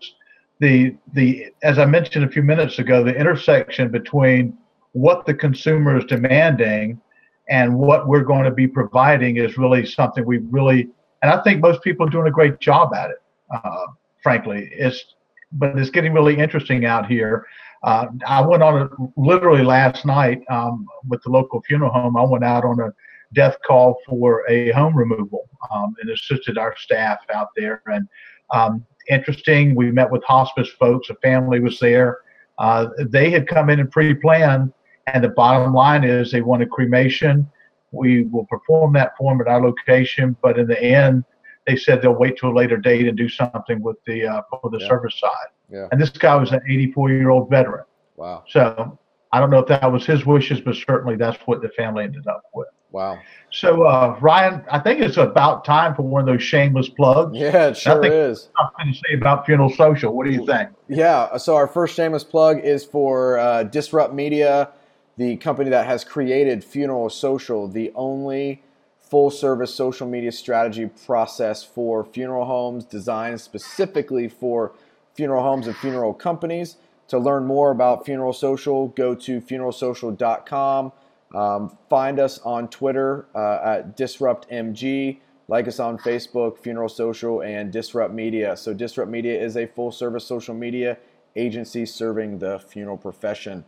The 0.59 0.97
the 1.13 1.47
as 1.63 1.79
I 1.79 1.85
mentioned 1.85 2.25
a 2.25 2.29
few 2.29 2.43
minutes 2.43 2.79
ago, 2.79 3.05
the 3.05 3.15
intersection 3.15 3.91
between 3.91 4.57
what 4.93 5.27
the 5.27 5.35
consumer 5.35 5.99
is 5.99 6.05
demanding 6.07 7.01
and 7.49 7.79
what 7.79 8.09
we're 8.09 8.25
going 8.25 8.45
to 8.45 8.51
be 8.51 8.67
providing 8.67 9.37
is 9.37 9.59
really 9.59 9.85
something 9.87 10.25
we 10.25 10.39
really 10.39 10.89
and 11.23 11.31
I 11.31 11.43
think 11.43 11.61
most 11.61 11.83
people 11.83 12.07
are 12.07 12.11
doing 12.11 12.27
a 12.27 12.31
great 12.31 12.59
job 12.61 12.95
at 12.95 13.11
it. 13.11 13.23
Uh, 13.51 13.87
frankly, 14.23 14.71
it's 14.73 15.15
but 15.53 15.79
it's 15.79 15.91
getting 15.91 16.13
really 16.13 16.37
interesting 16.39 16.85
out 16.87 17.07
here. 17.07 17.47
Uh, 17.83 18.07
I 18.27 18.41
went 18.41 18.63
on 18.63 18.83
a 18.83 18.89
literally 19.17 19.63
last 19.63 20.05
night 20.05 20.43
um, 20.49 20.87
with 21.09 21.23
the 21.23 21.31
local 21.31 21.63
funeral 21.63 21.91
home. 21.91 22.17
I 22.17 22.25
went 22.25 22.45
out 22.45 22.65
on 22.65 22.81
a 22.81 22.93
death 23.33 23.57
call 23.67 23.99
for 24.09 24.49
a 24.49 24.71
home 24.73 24.97
removal 24.97 25.49
um, 25.73 25.95
and 26.01 26.11
assisted 26.11 26.59
our 26.59 26.75
staff 26.77 27.19
out 27.35 27.49
there. 27.57 27.83
And 27.87 28.09
um, 28.51 28.85
interesting, 29.09 29.75
we 29.75 29.91
met 29.91 30.11
with 30.11 30.25
hospice 30.25 30.69
folks. 30.69 31.11
A 31.11 31.15
family 31.17 31.61
was 31.61 31.79
there. 31.79 32.19
Uh, 32.59 32.89
they 32.99 33.31
had 33.31 33.47
come 33.47 33.69
in 33.69 33.81
and 33.81 33.91
pre-planned, 33.91 34.73
and 35.09 35.23
the 35.23 35.29
bottom 35.29 35.75
line 35.75 36.05
is 36.05 36.33
they 36.33 36.41
wanted 36.41 36.71
cremation. 36.71 37.49
We 37.93 38.25
will 38.25 38.47
perform 38.47 38.95
that 38.95 39.17
form 39.17 39.41
at 39.41 39.49
our 39.49 39.63
location, 39.63 40.37
but 40.43 40.59
in 40.59 40.67
the 40.67 40.83
end, 40.83 41.25
they 41.67 41.77
said 41.77 42.01
they'll 42.01 42.13
wait 42.13 42.39
till 42.39 42.51
a 42.51 42.57
later 42.57 42.77
date 42.77 43.07
and 43.07 43.17
do 43.17 43.29
something 43.29 43.83
with 43.83 43.97
the 44.07 44.27
uh, 44.27 44.43
for 44.51 44.71
the 44.71 44.79
yeah. 44.81 44.89
service 44.89 45.19
side. 45.19 45.49
Yeah. 45.71 45.89
And 45.91 46.01
this 46.01 46.11
guy 46.11 46.37
was 46.37 46.53
an 46.53 46.61
84 46.69 47.11
year 47.11 47.31
old 47.31 47.51
veteran. 47.51 47.85
Wow. 48.17 48.45
So 48.49 48.99
I 49.33 49.41
don't 49.41 49.51
know 49.51 49.59
if 49.59 49.67
that 49.67 49.91
was 49.91 50.07
his 50.07 50.25
wishes, 50.25 50.61
but 50.61 50.77
certainly 50.77 51.17
that's 51.17 51.39
what 51.47 51.63
the 51.63 51.69
family 51.71 52.05
ended 52.05 52.27
up 52.27 52.43
with. 52.55 52.69
Wow. 52.93 53.19
So 53.51 53.83
uh, 53.83 54.17
Ryan, 54.21 54.65
I 54.71 54.79
think 54.79 55.01
it's 55.01 55.17
about 55.17 55.65
time 55.65 55.95
for 55.95 56.03
one 56.03 56.21
of 56.21 56.27
those 56.27 56.43
shameless 56.43 56.89
plugs. 56.89 57.37
Yeah, 57.37 57.69
it 57.69 57.77
sure 57.77 58.05
is. 58.05 58.49
Something 58.57 58.93
to 58.93 58.99
say 58.99 59.15
about 59.15 59.45
Funeral 59.45 59.71
Social. 59.71 60.15
What 60.15 60.27
do 60.27 60.33
you 60.33 60.47
think? 60.47 60.71
Yeah. 60.89 61.37
So 61.37 61.57
our 61.57 61.67
first 61.67 61.95
shameless 61.95 62.25
plug 62.25 62.61
is 62.61 62.85
for 62.85 63.39
uh, 63.39 63.65
Disrupt 63.65 64.15
Media, 64.15 64.71
the 65.17 65.37
company 65.37 65.71
that 65.71 65.87
has 65.87 66.05
created 66.05 66.65
Funeral 66.65 67.11
Social, 67.11 67.69
the 67.69 67.93
only 67.95 68.63
full 68.99 69.31
service 69.31 69.75
social 69.75 70.07
media 70.07 70.33
strategy 70.33 70.87
process 70.87 71.63
for 71.63 72.05
funeral 72.05 72.45
homes, 72.45 72.85
designed 72.85 73.41
specifically 73.41 74.29
for 74.29 74.73
funeral 75.17 75.43
homes 75.43 75.67
and 75.67 75.77
funeral 75.77 76.15
companies. 76.15 76.77
To 77.09 77.19
learn 77.19 77.47
more 77.47 77.71
about 77.71 78.05
Funeral 78.05 78.33
Social, 78.33 78.89
go 78.89 79.15
to 79.15 79.41
funeralsocial.com. 79.41 80.93
Um, 81.35 81.79
find 81.89 82.19
us 82.19 82.39
on 82.41 82.69
Twitter 82.69 83.27
uh, 83.35 83.61
at 83.63 83.97
DisruptMG. 83.97 85.19
Like 85.49 85.69
us 85.69 85.79
on 85.79 85.99
Facebook, 85.99 86.59
Funeral 86.59 86.89
Social, 86.89 87.43
and 87.43 87.73
Disrupt 87.73 88.13
Media. 88.13 88.57
So, 88.57 88.75
Disrupt 88.75 89.09
Media 89.09 89.41
is 89.41 89.57
a 89.57 89.67
full 89.67 89.93
service 89.93 90.25
social 90.25 90.55
media 90.55 90.99
agency 91.37 91.87
serving 91.87 92.41
the 92.41 92.59
funeral 92.59 92.97
profession. 92.97 93.65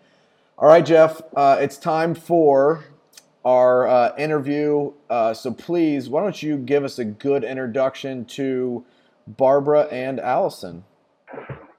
All 0.57 0.67
right, 0.67 0.85
Jeff, 0.85 1.23
uh, 1.37 1.59
it's 1.61 1.77
time 1.77 2.17
for 2.17 2.85
our 3.45 3.87
uh, 3.87 4.17
interview. 4.19 4.93
Uh, 5.09 5.33
so, 5.33 5.53
please, 5.53 6.09
why 6.09 6.21
don't 6.21 6.43
you 6.43 6.57
give 6.57 6.83
us 6.83 6.99
a 6.99 7.05
good 7.05 7.45
introduction 7.45 8.25
to 8.25 8.85
Barbara 9.29 9.83
and 9.93 10.19
Allison? 10.19 10.83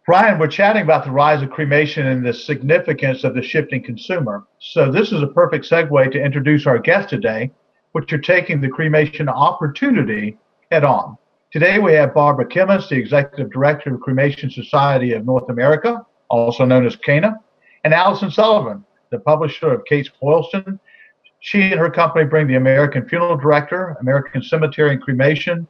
Ryan, 0.10 0.40
we're 0.40 0.48
chatting 0.48 0.82
about 0.82 1.06
the 1.06 1.12
rise 1.12 1.44
of 1.44 1.52
cremation 1.52 2.08
and 2.08 2.26
the 2.26 2.34
significance 2.34 3.24
of 3.24 3.36
the 3.36 3.44
shifting 3.44 3.84
consumer. 3.84 4.48
So, 4.58 4.92
this 4.92 5.12
is 5.12 5.22
a 5.22 5.28
perfect 5.28 5.70
segue 5.70 6.12
to 6.12 6.20
introduce 6.20 6.66
our 6.66 6.80
guest 6.80 7.10
today, 7.10 7.52
which 7.92 8.12
are 8.12 8.18
taking 8.18 8.60
the 8.60 8.70
cremation 8.70 9.30
opportunity 9.30 10.36
head 10.72 10.84
on. 10.84 11.16
Today, 11.52 11.78
we 11.78 11.94
have 11.94 12.16
Barbara 12.16 12.48
Kemmis, 12.48 12.90
the 12.90 12.96
Executive 12.96 13.52
Director 13.52 13.94
of 13.94 14.02
Cremation 14.02 14.50
Society 14.50 15.14
of 15.14 15.28
North 15.28 15.48
America, 15.48 16.04
also 16.28 16.66
known 16.66 16.88
as 16.88 16.96
CANA, 16.96 17.36
and 17.84 17.94
Allison 17.94 18.32
Sullivan, 18.32 18.84
the 19.12 19.20
publisher 19.20 19.72
of 19.72 19.86
Cates 19.86 20.10
Boylston. 20.20 20.80
She 21.42 21.62
and 21.62 21.80
her 21.80 21.92
company 21.92 22.26
bring 22.26 22.48
the 22.48 22.56
American 22.56 23.08
Funeral 23.08 23.38
Director, 23.38 23.96
American 24.02 24.42
Cemetery 24.42 24.94
and 24.94 25.02
Cremation, 25.04 25.68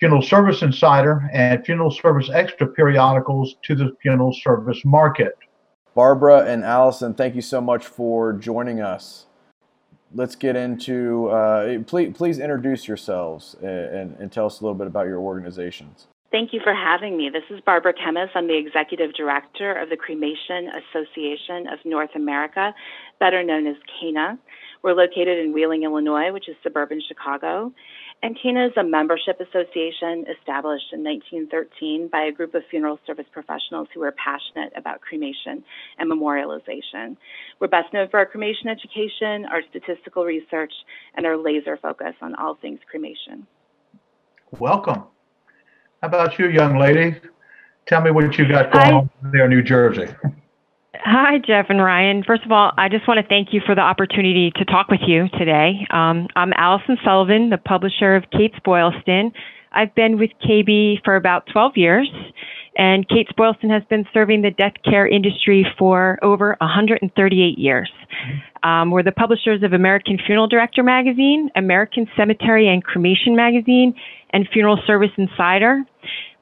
Funeral 0.00 0.22
Service 0.22 0.62
Insider, 0.62 1.28
and 1.30 1.62
Funeral 1.66 1.90
Service 1.90 2.30
Extra 2.32 2.66
periodicals 2.66 3.56
to 3.64 3.74
the 3.74 3.94
funeral 4.00 4.32
service 4.32 4.82
market. 4.82 5.36
Barbara 5.94 6.46
and 6.46 6.64
Allison, 6.64 7.12
thank 7.12 7.34
you 7.34 7.42
so 7.42 7.60
much 7.60 7.86
for 7.86 8.32
joining 8.32 8.80
us. 8.80 9.26
Let's 10.14 10.36
get 10.36 10.56
into, 10.56 11.28
uh, 11.28 11.80
please, 11.86 12.14
please 12.16 12.38
introduce 12.38 12.88
yourselves 12.88 13.56
and, 13.60 14.16
and 14.18 14.32
tell 14.32 14.46
us 14.46 14.60
a 14.60 14.64
little 14.64 14.74
bit 14.74 14.86
about 14.86 15.06
your 15.06 15.18
organizations. 15.18 16.06
Thank 16.30 16.54
you 16.54 16.60
for 16.64 16.72
having 16.72 17.18
me. 17.18 17.28
This 17.28 17.42
is 17.50 17.60
Barbara 17.66 17.92
Kemmis. 17.92 18.30
I'm 18.34 18.46
the 18.46 18.56
Executive 18.56 19.12
Director 19.14 19.74
of 19.74 19.90
the 19.90 19.96
Cremation 19.96 20.70
Association 20.94 21.66
of 21.66 21.78
North 21.84 22.14
America, 22.14 22.72
better 23.18 23.42
known 23.42 23.66
as 23.66 23.76
CANA. 24.00 24.38
We're 24.82 24.94
located 24.94 25.44
in 25.44 25.52
Wheeling, 25.52 25.82
Illinois, 25.82 26.32
which 26.32 26.48
is 26.48 26.56
suburban 26.62 27.02
Chicago. 27.06 27.72
And 28.22 28.36
CANA 28.42 28.66
is 28.66 28.72
a 28.76 28.84
membership 28.84 29.40
association 29.40 30.26
established 30.28 30.92
in 30.92 31.02
1913 31.02 32.08
by 32.08 32.24
a 32.24 32.32
group 32.32 32.54
of 32.54 32.62
funeral 32.70 32.98
service 33.06 33.24
professionals 33.32 33.88
who 33.94 34.02
are 34.02 34.12
passionate 34.12 34.74
about 34.76 35.00
cremation 35.00 35.64
and 35.98 36.10
memorialization. 36.10 37.16
We're 37.60 37.68
best 37.68 37.94
known 37.94 38.08
for 38.10 38.18
our 38.18 38.26
cremation 38.26 38.68
education, 38.68 39.46
our 39.46 39.62
statistical 39.70 40.26
research, 40.26 40.72
and 41.14 41.24
our 41.24 41.38
laser 41.38 41.78
focus 41.78 42.14
on 42.20 42.34
all 42.34 42.56
things 42.56 42.80
cremation. 42.90 43.46
Welcome. 44.58 45.04
How 46.02 46.08
about 46.08 46.38
you, 46.38 46.48
young 46.48 46.78
lady? 46.78 47.18
Tell 47.86 48.02
me 48.02 48.10
what 48.10 48.36
you 48.36 48.46
got 48.46 48.70
going 48.70 48.84
Hi. 48.84 48.92
on 48.92 49.10
there 49.32 49.44
in 49.44 49.50
New 49.50 49.62
Jersey. 49.62 50.08
Hi, 51.02 51.38
Jeff 51.38 51.66
and 51.70 51.82
Ryan. 51.82 52.22
First 52.26 52.44
of 52.44 52.52
all, 52.52 52.72
I 52.76 52.90
just 52.90 53.08
want 53.08 53.18
to 53.20 53.26
thank 53.26 53.54
you 53.54 53.62
for 53.64 53.74
the 53.74 53.80
opportunity 53.80 54.52
to 54.56 54.64
talk 54.66 54.88
with 54.88 55.00
you 55.06 55.28
today. 55.38 55.86
Um, 55.90 56.28
I'm 56.36 56.52
Allison 56.52 56.98
Sullivan, 57.02 57.48
the 57.48 57.56
publisher 57.56 58.16
of 58.16 58.24
Kates-Boylston. 58.30 59.32
I've 59.72 59.94
been 59.94 60.18
with 60.18 60.30
KB 60.46 61.02
for 61.02 61.16
about 61.16 61.46
12 61.52 61.72
years, 61.76 62.10
and 62.76 63.08
Kates-Boylston 63.08 63.70
has 63.70 63.82
been 63.88 64.04
serving 64.12 64.42
the 64.42 64.50
death 64.50 64.74
care 64.84 65.06
industry 65.06 65.66
for 65.78 66.18
over 66.22 66.54
138 66.60 67.58
years. 67.58 67.90
Um, 68.62 68.90
we're 68.90 69.02
the 69.02 69.12
publishers 69.12 69.62
of 69.62 69.72
American 69.72 70.18
Funeral 70.26 70.48
Director 70.48 70.82
magazine, 70.82 71.48
American 71.56 72.08
Cemetery 72.14 72.68
and 72.68 72.84
Cremation 72.84 73.34
magazine, 73.34 73.94
and 74.34 74.46
Funeral 74.52 74.78
Service 74.86 75.12
Insider. 75.16 75.82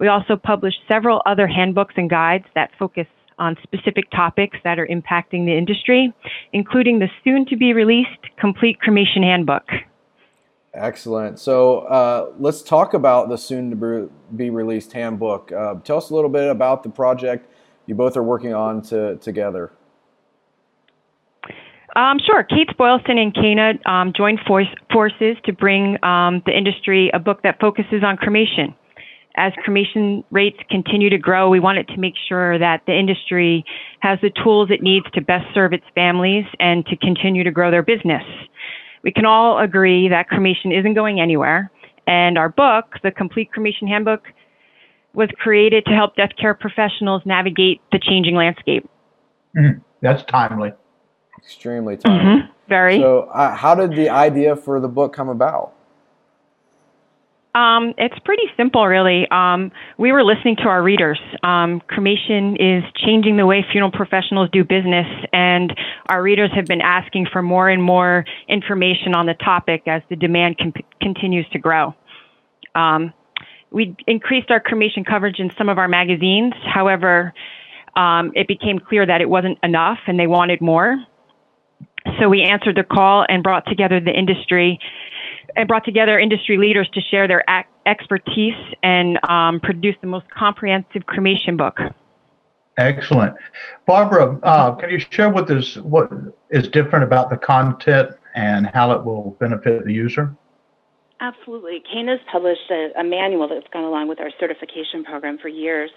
We 0.01 0.09
also 0.09 0.35
publish 0.35 0.75
several 0.89 1.23
other 1.27 1.47
handbooks 1.47 1.95
and 1.97 2.11
guides 2.11 2.45
that 2.57 2.71
focus 2.77 3.07
on 3.39 3.57
specific 3.63 4.11
topics 4.11 4.59
that 4.65 4.79
are 4.79 4.87
impacting 4.87 5.47
the 5.47 5.57
industry, 5.57 6.13
including 6.53 6.99
the 6.99 7.09
soon 7.25 7.47
to 7.47 7.57
be 7.57 7.73
released 7.73 8.09
Complete 8.39 8.81
Cremation 8.81 9.23
Handbook. 9.23 9.65
Excellent. 10.75 11.39
So 11.39 11.81
uh, 11.81 12.31
let's 12.39 12.63
talk 12.63 12.95
about 12.95 13.29
the 13.29 13.37
soon 13.37 13.71
to 13.71 14.11
be 14.37 14.51
released 14.51 14.93
handbook. 14.93 15.51
Uh, 15.51 15.77
tell 15.77 15.97
us 15.97 16.11
a 16.11 16.15
little 16.15 16.31
bit 16.31 16.49
about 16.49 16.83
the 16.83 16.91
project 16.91 17.49
you 17.87 17.95
both 17.95 18.17
are 18.17 18.23
working 18.23 18.55
on 18.55 18.83
to, 18.83 19.17
together. 19.17 19.73
Um, 21.97 22.19
sure. 22.25 22.45
Kates-Boylston 22.45 23.19
and 23.19 23.35
Cana 23.35 23.73
um, 23.87 24.13
joined 24.15 24.41
force, 24.47 24.69
forces 24.93 25.37
to 25.47 25.53
bring 25.53 25.97
um, 26.05 26.43
the 26.47 26.57
industry 26.57 27.11
a 27.13 27.19
book 27.19 27.43
that 27.43 27.59
focuses 27.59 28.05
on 28.05 28.17
cremation 28.17 28.75
as 29.39 29.53
cremation 29.65 30.25
rates 30.31 30.59
continue 30.69 31.09
to 31.11 31.19
grow, 31.19 31.49
we 31.49 31.61
wanted 31.61 31.87
to 31.89 31.97
make 31.97 32.15
sure 32.29 32.59
that 32.59 32.83
the 32.87 32.99
industry 32.99 33.65
has 34.01 34.19
the 34.21 34.31
tools 34.43 34.69
it 34.71 34.83
needs 34.83 35.07
to 35.15 35.21
best 35.21 35.47
serve 35.55 35.73
its 35.73 35.85
families 35.95 36.45
and 36.59 36.85
to 36.87 36.97
continue 36.97 37.45
to 37.45 37.51
grow 37.51 37.71
their 37.71 37.83
business. 37.83 38.25
We 39.05 39.13
can 39.13 39.25
all 39.25 39.59
agree 39.59 40.09
that 40.09 40.29
cremation 40.29 40.73
isn't 40.73 40.95
going 40.95 41.21
anywhere, 41.21 41.71
and 42.07 42.37
our 42.37 42.49
book, 42.49 42.97
The 43.03 43.13
Complete 43.13 43.53
Cremation 43.53 43.87
Handbook, 43.87 44.25
was 45.15 45.29
created 45.39 45.85
to 45.87 45.93
help 45.93 46.17
death 46.17 46.33
care 46.39 46.55
professionals 46.55 47.23
navigate 47.25 47.81
the 47.93 47.99
changing 47.99 48.35
landscape. 48.35 48.89
Mm-hmm. 49.57 49.81
That's 50.03 50.25
timely. 50.25 50.73
Extremely 51.39 51.97
timely. 51.97 52.25
Mm-hmm. 52.25 52.53
Very. 52.69 52.99
So, 52.99 53.21
uh, 53.33 53.55
how 53.55 53.75
did 53.75 53.93
the 53.93 54.11
idea 54.11 54.57
for 54.57 54.81
the 54.81 54.89
book 54.89 55.15
come 55.15 55.29
about? 55.29 55.73
Um, 57.55 57.95
it's 57.97 58.19
pretty 58.25 58.45
simple, 58.57 58.87
really. 58.87 59.27
Um, 59.31 59.73
we 59.99 60.13
were 60.13 60.23
listening 60.23 60.57
to 60.57 60.65
our 60.65 60.83
readers. 60.83 61.19
Um, 61.43 61.81
cremation 61.89 62.57
is 62.57 62.85
changing 63.05 63.37
the 63.37 63.47
way 63.47 63.65
funeral 63.73 63.91
professionals 63.91 64.51
do 64.53 64.65
business, 64.65 65.07
and 65.33 65.75
our 66.09 66.23
readers 66.23 66.51
have 66.55 66.67
been 66.67 66.83
asking 66.83 67.27
for 67.33 67.43
more 67.43 67.69
and 67.69 67.83
more 67.83 68.25
information 68.49 69.15
on 69.15 69.27
the 69.27 69.35
topic 69.35 69.83
as 69.87 70.03
the 70.11 70.17
demand 70.17 70.59
com- 70.59 70.75
continues 71.01 71.47
to 71.53 71.59
grow. 71.59 71.95
Um, 72.75 73.13
we 73.71 73.97
increased 74.07 74.51
our 74.51 74.61
cremation 74.61 75.05
coverage 75.05 75.39
in 75.39 75.51
some 75.59 75.69
of 75.69 75.79
our 75.79 75.89
magazines. 75.89 76.55
However, 76.73 77.33
um, 77.97 78.33
it 78.35 78.47
became 78.47 78.79
clear 78.79 79.05
that 79.07 79.21
it 79.21 79.29
wasn't 79.29 79.59
enough, 79.63 79.99
and 80.07 80.19
they 80.21 80.27
wanted 80.27 80.61
more. 80.61 80.97
So 82.21 82.29
we 82.29 82.43
answered 82.43 82.77
the 82.77 82.85
call 82.85 83.27
and 83.29 83.43
brought 83.43 83.67
together 83.67 84.01
the 84.01 84.13
industry 84.13 84.79
and 85.57 85.69
brought 85.69 85.85
together 85.85 86.19
industry 86.19 86.57
leaders 86.57 86.89
to 86.95 87.01
share 87.01 87.27
their 87.27 87.45
ac- 87.49 87.69
expertise 87.87 88.55
and 88.83 89.19
um, 89.29 89.61
produce 89.61 89.97
the 90.01 90.07
most 90.07 90.27
comprehensive 90.31 91.07
cremation 91.07 91.57
book. 91.57 91.79
Excellent, 92.77 93.35
Barbara. 93.87 94.39
Uh, 94.43 94.75
can 94.77 94.91
you 94.91 95.01
share 95.11 95.31
with 95.31 95.51
us 95.51 95.77
what 95.79 96.11
is 96.51 96.69
different 96.69 97.05
about 97.05 97.29
the 97.29 97.37
content 97.37 98.11
and 98.37 98.69
how 98.69 98.93
it 98.93 99.05
will 99.05 99.37
benefit 99.41 99.85
the 99.85 99.93
user? 99.93 100.37
Absolutely. 101.21 101.83
CANA's 101.93 102.21
published 102.31 102.71
a, 102.71 102.91
a, 102.97 103.03
manual 103.03 103.49
that's 103.49 103.67
gone 103.73 103.83
along 103.83 104.07
with 104.07 104.21
our 104.21 104.31
certification 104.39 105.03
program 105.03 105.37
for 105.37 105.49
years. 105.49 105.91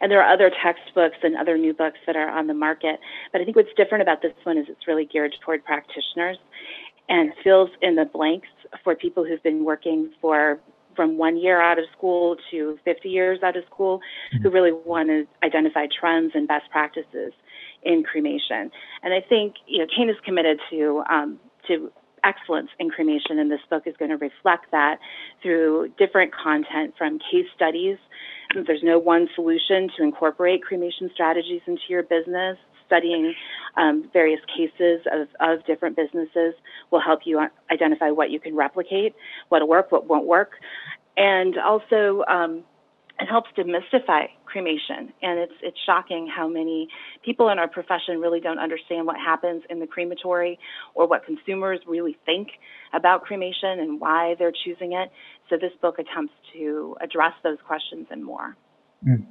And 0.00 0.10
there 0.10 0.20
are 0.20 0.32
other 0.32 0.50
textbooks 0.50 1.16
and 1.22 1.36
other 1.36 1.56
new 1.56 1.72
books 1.72 1.98
that 2.06 2.16
are 2.16 2.28
on 2.28 2.48
the 2.48 2.54
market. 2.54 2.98
But 3.30 3.40
I 3.40 3.44
think 3.44 3.56
what's 3.56 3.72
different 3.76 4.02
about 4.02 4.20
this 4.20 4.32
one 4.42 4.58
is 4.58 4.66
it's 4.68 4.88
really 4.88 5.04
geared 5.04 5.32
toward 5.44 5.64
practitioners 5.64 6.38
and 7.08 7.32
fills 7.44 7.70
in 7.82 7.94
the 7.94 8.04
blanks 8.04 8.48
for 8.82 8.94
people 8.94 9.24
who've 9.24 9.42
been 9.42 9.64
working 9.64 10.10
for 10.20 10.58
from 10.96 11.18
one 11.18 11.36
year 11.36 11.60
out 11.60 11.78
of 11.78 11.84
school 11.96 12.36
to 12.50 12.78
50 12.84 13.08
years 13.08 13.40
out 13.42 13.56
of 13.56 13.64
school 13.66 13.98
mm-hmm. 13.98 14.42
who 14.42 14.50
really 14.50 14.72
want 14.72 15.08
to 15.08 15.26
identify 15.44 15.86
trends 16.00 16.32
and 16.34 16.46
best 16.46 16.70
practices 16.70 17.32
in 17.82 18.02
cremation. 18.02 18.70
And 19.02 19.12
I 19.12 19.20
think 19.20 19.54
you 19.66 19.78
know 19.78 19.86
CANA 19.94 20.12
is 20.12 20.18
committed 20.24 20.58
to 20.70 21.02
um, 21.10 21.38
to 21.68 21.90
excellence 22.24 22.70
in 22.78 22.88
cremation, 22.88 23.38
and 23.38 23.50
this 23.50 23.60
book 23.68 23.82
is 23.86 23.94
going 23.98 24.10
to 24.10 24.16
reflect 24.16 24.70
that 24.70 24.98
through 25.42 25.92
different 25.98 26.32
content 26.34 26.94
from 26.96 27.18
case 27.18 27.46
studies. 27.54 27.98
There's 28.66 28.82
no 28.82 28.98
one 28.98 29.28
solution 29.34 29.90
to 29.96 30.02
incorporate 30.02 30.62
cremation 30.62 31.10
strategies 31.12 31.60
into 31.66 31.82
your 31.88 32.02
business 32.02 32.56
studying 32.86 33.34
um, 33.76 34.08
various 34.12 34.40
cases 34.56 35.00
of, 35.12 35.28
of 35.40 35.64
different 35.66 35.96
businesses 35.96 36.54
will 36.90 37.00
help 37.00 37.20
you 37.24 37.46
identify 37.70 38.10
what 38.10 38.30
you 38.30 38.40
can 38.40 38.54
replicate, 38.54 39.14
what'll 39.48 39.68
work, 39.68 39.90
what 39.90 40.06
won't 40.06 40.26
work. 40.26 40.52
And 41.16 41.56
also, 41.58 42.24
um, 42.28 42.64
it 43.20 43.26
helps 43.26 43.48
demystify 43.56 44.26
cremation 44.44 45.12
and 45.22 45.38
it's 45.38 45.52
it's 45.62 45.78
shocking 45.86 46.28
how 46.28 46.48
many 46.48 46.88
people 47.24 47.48
in 47.48 47.58
our 47.58 47.68
profession 47.68 48.20
really 48.20 48.40
don't 48.40 48.58
understand 48.58 49.06
what 49.06 49.16
happens 49.16 49.62
in 49.70 49.78
the 49.78 49.86
crematory 49.86 50.58
or 50.94 51.06
what 51.06 51.24
consumers 51.24 51.80
really 51.86 52.16
think 52.26 52.48
about 52.92 53.22
cremation 53.22 53.78
and 53.80 54.00
why 54.00 54.34
they're 54.38 54.52
choosing 54.64 54.92
it 54.92 55.10
so 55.48 55.56
this 55.56 55.72
book 55.80 55.98
attempts 55.98 56.34
to 56.52 56.96
address 57.00 57.32
those 57.44 57.58
questions 57.66 58.06
and 58.10 58.24
more 58.24 58.56
mm. 59.06 59.24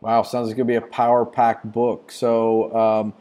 Wow 0.00 0.22
sounds 0.22 0.48
like 0.48 0.54
it 0.54 0.56
could 0.56 0.66
be 0.66 0.74
a 0.74 0.80
power 0.80 1.24
packed 1.24 1.70
book 1.70 2.10
so 2.10 2.74
um, 2.76 3.12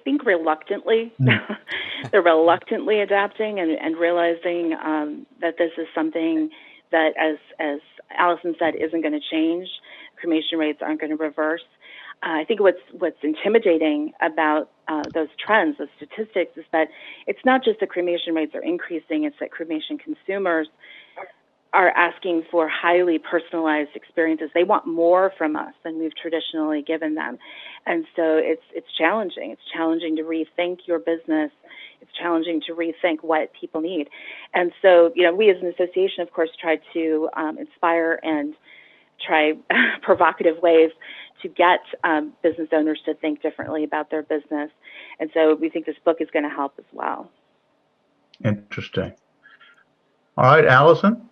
I 0.00 0.02
think 0.02 0.24
reluctantly. 0.24 1.12
Mm. 1.20 1.56
They're 2.10 2.22
reluctantly 2.22 3.00
adapting 3.00 3.60
and, 3.60 3.72
and 3.72 3.96
realizing 3.96 4.74
um, 4.82 5.26
that 5.40 5.56
this 5.58 5.72
is 5.76 5.86
something 5.94 6.50
that, 6.90 7.12
as 7.18 7.36
as 7.58 7.80
Allison 8.16 8.54
said, 8.58 8.74
isn't 8.74 9.02
going 9.02 9.12
to 9.12 9.20
change 9.20 9.68
cremation 10.16 10.58
rates 10.58 10.80
aren't 10.82 11.00
going 11.00 11.16
to 11.16 11.22
reverse. 11.22 11.64
Uh, 12.22 12.40
I 12.40 12.44
think 12.44 12.60
what's 12.60 12.80
what's 12.92 13.16
intimidating 13.22 14.12
about 14.20 14.70
uh, 14.88 15.02
those 15.14 15.28
trends, 15.38 15.78
those 15.78 15.88
statistics, 15.96 16.56
is 16.56 16.64
that 16.72 16.88
it's 17.26 17.40
not 17.44 17.64
just 17.64 17.80
that 17.80 17.88
cremation 17.88 18.34
rates 18.34 18.54
are 18.54 18.62
increasing; 18.62 19.24
it's 19.24 19.36
that 19.40 19.50
cremation 19.50 19.98
consumers 19.98 20.68
are 21.72 21.90
asking 21.90 22.44
for 22.50 22.68
highly 22.68 23.18
personalized 23.18 23.90
experiences. 23.94 24.50
They 24.54 24.64
want 24.64 24.86
more 24.86 25.32
from 25.38 25.56
us 25.56 25.72
than 25.84 25.98
we've 25.98 26.16
traditionally 26.16 26.82
given 26.82 27.14
them, 27.14 27.38
and 27.86 28.04
so 28.16 28.36
it's 28.36 28.62
it's 28.74 28.88
challenging. 28.98 29.50
It's 29.52 29.62
challenging 29.72 30.16
to 30.16 30.22
rethink 30.22 30.80
your 30.86 30.98
business. 30.98 31.50
It's 32.00 32.10
challenging 32.18 32.62
to 32.66 32.74
rethink 32.74 33.22
what 33.22 33.52
people 33.58 33.80
need, 33.80 34.08
and 34.52 34.72
so 34.82 35.12
you 35.14 35.22
know 35.22 35.34
we 35.34 35.50
as 35.50 35.56
an 35.62 35.68
association, 35.68 36.22
of 36.22 36.32
course, 36.32 36.50
try 36.60 36.80
to 36.94 37.28
um, 37.36 37.58
inspire 37.58 38.18
and 38.22 38.54
try 39.24 39.52
provocative 40.02 40.58
ways 40.62 40.90
to 41.42 41.48
get 41.48 41.80
um, 42.04 42.32
business 42.42 42.68
owners 42.72 43.00
to 43.06 43.14
think 43.14 43.42
differently 43.42 43.84
about 43.84 44.10
their 44.10 44.22
business. 44.22 44.70
And 45.18 45.30
so 45.32 45.54
we 45.54 45.70
think 45.70 45.86
this 45.86 45.96
book 46.04 46.18
is 46.20 46.28
going 46.32 46.42
to 46.42 46.50
help 46.50 46.74
as 46.78 46.84
well. 46.92 47.30
Interesting. 48.44 49.12
All 50.36 50.44
right, 50.44 50.64
Allison. 50.64 51.28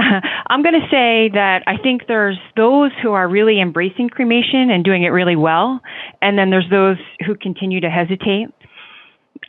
I'm 0.48 0.62
going 0.62 0.74
to 0.74 0.86
say 0.90 1.30
that 1.34 1.62
I 1.66 1.76
think 1.76 2.02
there's 2.08 2.38
those 2.56 2.90
who 3.02 3.12
are 3.12 3.28
really 3.28 3.60
embracing 3.60 4.08
cremation 4.08 4.70
and 4.70 4.84
doing 4.84 5.02
it 5.02 5.08
really 5.08 5.36
well, 5.36 5.80
and 6.22 6.38
then 6.38 6.50
there's 6.50 6.68
those 6.70 6.96
who 7.26 7.34
continue 7.34 7.80
to 7.80 7.90
hesitate. 7.90 8.48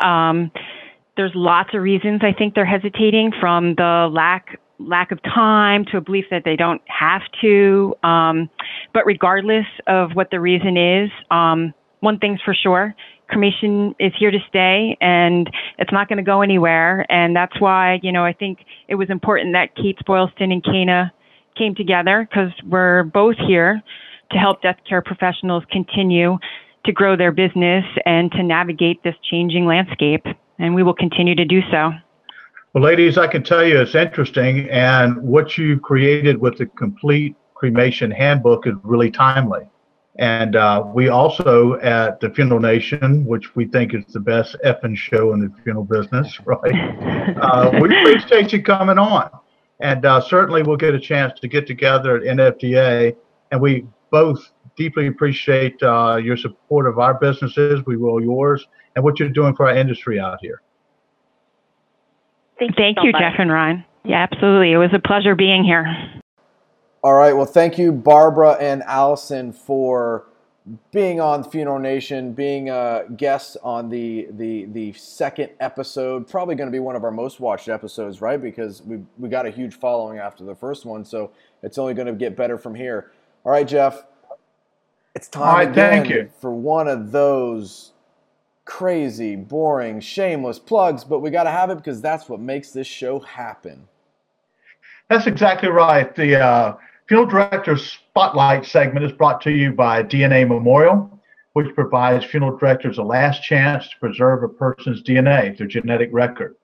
Um, 0.04 0.52
there's 1.18 1.32
lots 1.36 1.70
of 1.74 1.82
reasons 1.82 2.22
I 2.24 2.34
think 2.34 2.56
they're 2.56 2.66
hesitating 2.66 3.32
from 3.40 3.76
the 3.76 4.10
lack 4.12 4.60
lack 4.80 5.12
of 5.12 5.22
time 5.22 5.86
to 5.92 5.98
a 5.98 6.02
belief 6.02 6.26
that 6.32 6.42
they 6.44 6.56
don't 6.56 6.82
have 6.88 7.22
to. 7.42 7.94
Um, 8.04 8.50
but 8.94 9.06
regardless 9.06 9.66
of 9.86 10.12
what 10.14 10.32
the 10.32 10.40
reason 10.40 10.76
is, 10.76 11.12
um, 11.30 11.74
one 12.00 12.18
thing's 12.18 12.42
for 12.44 12.56
sure 12.56 12.96
cremation 13.32 13.96
is 14.00 14.12
here 14.20 14.30
to 14.30 14.40
stay 14.50 14.98
and 15.02 15.50
it's 15.80 15.92
not 15.92 16.08
going 16.10 16.18
to 16.18 16.24
go 16.24 16.42
anywhere. 16.42 17.06
And 17.10 17.36
that's 17.36 17.60
why, 17.60 18.00
you 18.04 18.12
know, 18.12 18.26
I 18.26 18.34
think 18.34 18.60
it 18.88 18.96
was 18.96 19.10
important 19.10 19.54
that 19.54 19.76
Kates-Boylston 19.76 20.52
and 20.52 20.64
Cana 20.64 21.12
came 21.58 21.74
together 21.74 22.28
because 22.30 22.52
we're 22.68 23.04
both 23.04 23.38
here 23.38 23.82
to 24.32 24.38
help 24.38 24.62
death 24.62 24.78
care 24.88 25.02
professionals 25.02 25.64
continue 25.72 26.38
to 26.86 26.92
grow 26.92 27.16
their 27.16 27.32
business 27.32 27.86
and 28.06 28.32
to 28.34 28.44
navigate 28.44 29.04
this 29.04 29.16
changing 29.30 29.66
landscape. 29.66 30.26
And 30.60 30.76
we 30.76 30.84
will 30.84 30.94
continue 30.94 31.36
to 31.36 31.46
do 31.46 31.62
so. 31.72 31.92
Well, 32.74 32.84
ladies, 32.84 33.18
I 33.18 33.28
can 33.28 33.44
tell 33.44 33.66
you 33.66 33.82
it's 33.82 33.96
interesting, 33.96 34.70
and 34.70 35.22
what 35.22 35.58
you 35.58 35.80
created 35.80 36.40
with 36.40 36.58
the 36.58 36.68
complete 36.68 37.36
cremation 37.54 38.12
handbook 38.12 38.66
is 38.66 38.74
really 38.84 39.12
timely. 39.12 39.62
And 40.22 40.56
uh, 40.56 40.84
we 40.94 41.10
also 41.10 41.80
at 41.80 42.20
the 42.20 42.30
Funeral 42.30 42.60
Nation, 42.60 43.26
which 43.26 43.56
we 43.56 43.66
think 43.66 43.96
is 43.96 44.06
the 44.14 44.20
best 44.20 44.56
effing 44.64 44.96
show 44.96 45.34
in 45.34 45.40
the 45.40 45.52
funeral 45.64 45.84
business, 45.84 46.40
right? 46.46 47.36
uh, 47.42 47.72
we 47.82 47.88
appreciate 48.00 48.54
you 48.54 48.62
coming 48.62 49.00
on. 49.00 49.32
And 49.80 50.06
uh, 50.06 50.22
certainly 50.22 50.62
we'll 50.62 50.78
get 50.78 50.94
a 50.94 51.00
chance 51.00 51.40
to 51.40 51.48
get 51.48 51.66
together 51.66 52.18
at 52.18 52.22
NFDA. 52.22 53.16
And 53.50 53.60
we 53.60 53.88
both 54.12 54.52
deeply 54.78 55.08
appreciate 55.08 55.82
uh, 55.82 56.18
your 56.18 56.38
support 56.38 56.88
of 56.88 57.00
our 57.00 57.16
businesses. 57.16 57.84
We 57.88 57.98
will 57.98 58.22
yours 58.22 58.68
and 58.96 59.04
what 59.04 59.20
you're 59.20 59.30
doing 59.30 59.56
for 59.56 59.70
our 59.70 59.76
industry 59.76 60.20
out 60.20 60.38
here. 60.40 60.62
Thank, 62.60 62.76
thank 62.76 62.98
you, 62.98 63.12
so 63.12 63.18
you 63.18 63.24
Jeff 63.24 63.40
and 63.40 63.52
Ryan. 63.52 63.84
Yeah, 64.06 64.28
absolutely. 64.32 64.72
It 64.72 64.78
was 64.78 64.92
a 64.94 65.00
pleasure 65.00 65.34
being 65.34 65.64
here. 65.64 66.21
All 67.04 67.16
right. 67.16 67.34
Well, 67.34 67.48
thank 67.48 67.80
you, 67.80 67.92
Barbara 67.92 68.58
and 68.60 68.84
Allison, 68.84 69.52
for 69.54 70.28
being 70.92 71.20
on 71.20 71.44
Funeral 71.44 71.80
Nation, 71.80 72.34
being 72.34 72.70
a 72.70 73.06
guest 73.18 73.58
on 73.64 73.90
the 73.90 74.28
the 74.32 74.66
the 74.66 74.94
second 74.94 75.50
episode. 75.60 76.28
Probably 76.28 76.54
going 76.54 76.68
to 76.68 76.72
be 76.72 76.80
one 76.80 76.96
of 76.96 77.04
our 77.04 77.10
most 77.10 77.40
watched 77.40 77.70
episodes, 77.70 78.22
right? 78.22 78.40
Because 78.40 78.84
we 78.84 79.00
we 79.18 79.30
got 79.30 79.48
a 79.48 79.50
huge 79.50 79.74
following 79.74 80.20
after 80.20 80.44
the 80.44 80.54
first 80.54 80.86
one, 80.86 81.04
so 81.04 81.32
it's 81.64 81.80
only 81.80 81.96
going 81.96 82.06
to 82.06 82.14
get 82.14 82.36
better 82.36 82.58
from 82.58 82.76
here. 82.76 83.12
All 83.44 83.52
right, 83.52 83.68
Jeff. 83.68 84.06
It's 85.16 85.28
time 85.28 85.56
right, 85.56 86.04
again 86.04 86.30
for 86.40 86.52
one 86.52 86.88
of 86.88 87.12
those 87.12 87.94
crazy, 88.64 89.36
boring, 89.36 90.00
shameless 90.00 90.60
plugs, 90.60 91.04
but 91.04 91.20
we 91.20 91.32
got 91.32 91.44
to 91.44 91.52
have 91.52 91.72
it 91.72 91.78
because 91.78 92.00
that's 92.00 92.30
what 92.30 92.40
makes 92.40 92.72
this 92.72 92.88
show 92.88 93.20
happen. 93.20 93.88
That's 95.10 95.28
exactly 95.28 95.68
right. 95.68 96.16
The 96.16 96.40
uh, 96.40 96.76
Funeral 97.12 97.30
Directors 97.30 97.90
Spotlight 97.90 98.66
segment 98.66 99.06
is 99.06 99.12
brought 99.12 99.42
to 99.42 99.52
you 99.52 99.74
by 99.74 100.02
DNA 100.02 100.48
Memorial, 100.48 101.20
which 101.52 101.76
provides 101.76 102.24
funeral 102.24 102.58
directors 102.58 103.00
a 103.00 103.04
last 103.04 103.44
chance 103.44 103.90
to 103.90 104.00
preserve 104.00 104.44
a 104.44 104.48
person's 104.48 105.04
DNA, 105.04 105.58
their 105.58 105.68
genetic 105.68 106.08
record. 106.14 106.56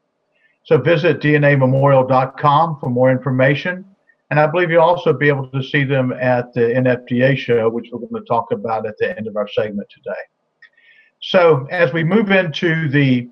So 0.63 0.77
visit 0.77 1.19
DNAmemorial.com 1.19 2.79
for 2.79 2.89
more 2.89 3.11
information. 3.11 3.83
And 4.31 4.39
I 4.39 4.47
believe 4.47 4.71
you'll 4.71 4.83
also 4.83 5.11
be 5.11 5.27
able 5.27 5.49
to 5.49 5.61
see 5.61 5.83
them 5.83 6.13
at 6.13 6.53
the 6.53 6.61
NFDA 6.61 7.37
show, 7.37 7.67
which 7.67 7.89
we're 7.91 7.99
going 7.99 8.13
to 8.13 8.25
talk 8.25 8.53
about 8.53 8.87
at 8.87 8.97
the 8.99 9.17
end 9.17 9.27
of 9.27 9.35
our 9.35 9.49
segment 9.49 9.89
today. 9.93 10.21
So 11.19 11.67
as 11.71 11.91
we 11.91 12.05
move 12.05 12.31
into 12.31 12.87
the 12.87 13.27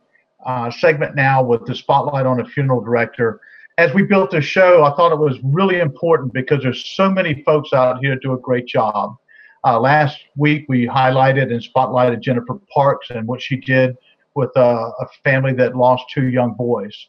uh, 0.45 0.69
segment 0.69 1.15
now 1.15 1.41
with 1.41 1.65
the 1.65 1.75
spotlight 1.75 2.25
on 2.25 2.41
a 2.41 2.45
funeral 2.45 2.81
director, 2.81 3.39
as 3.77 3.93
we 3.93 4.03
built 4.03 4.31
this 4.31 4.45
show, 4.45 4.83
I 4.83 4.95
thought 4.95 5.11
it 5.11 5.19
was 5.19 5.37
really 5.43 5.79
important 5.79 6.33
because 6.33 6.63
there's 6.63 6.85
so 6.85 7.09
many 7.09 7.43
folks 7.43 7.73
out 7.73 7.99
here 7.99 8.15
do 8.15 8.33
a 8.33 8.39
great 8.39 8.67
job. 8.67 9.17
Uh, 9.65 9.79
last 9.79 10.19
week, 10.37 10.65
we 10.69 10.87
highlighted 10.87 11.51
and 11.51 11.61
spotlighted 11.61 12.21
Jennifer 12.21 12.59
Parks 12.73 13.09
and 13.09 13.27
what 13.27 13.41
she 13.41 13.57
did 13.57 13.97
with 14.35 14.51
a, 14.55 14.59
a 14.99 15.07
family 15.23 15.53
that 15.53 15.75
lost 15.75 16.05
two 16.13 16.27
young 16.27 16.53
boys. 16.53 17.07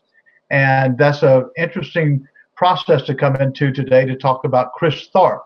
And 0.51 0.97
that's 0.97 1.23
an 1.23 1.51
interesting 1.57 2.27
process 2.57 3.03
to 3.03 3.15
come 3.15 3.37
into 3.37 3.73
today 3.73 4.05
to 4.07 4.17
talk 4.17 4.45
about 4.45 4.73
Chris 4.73 5.09
Tharp. 5.15 5.43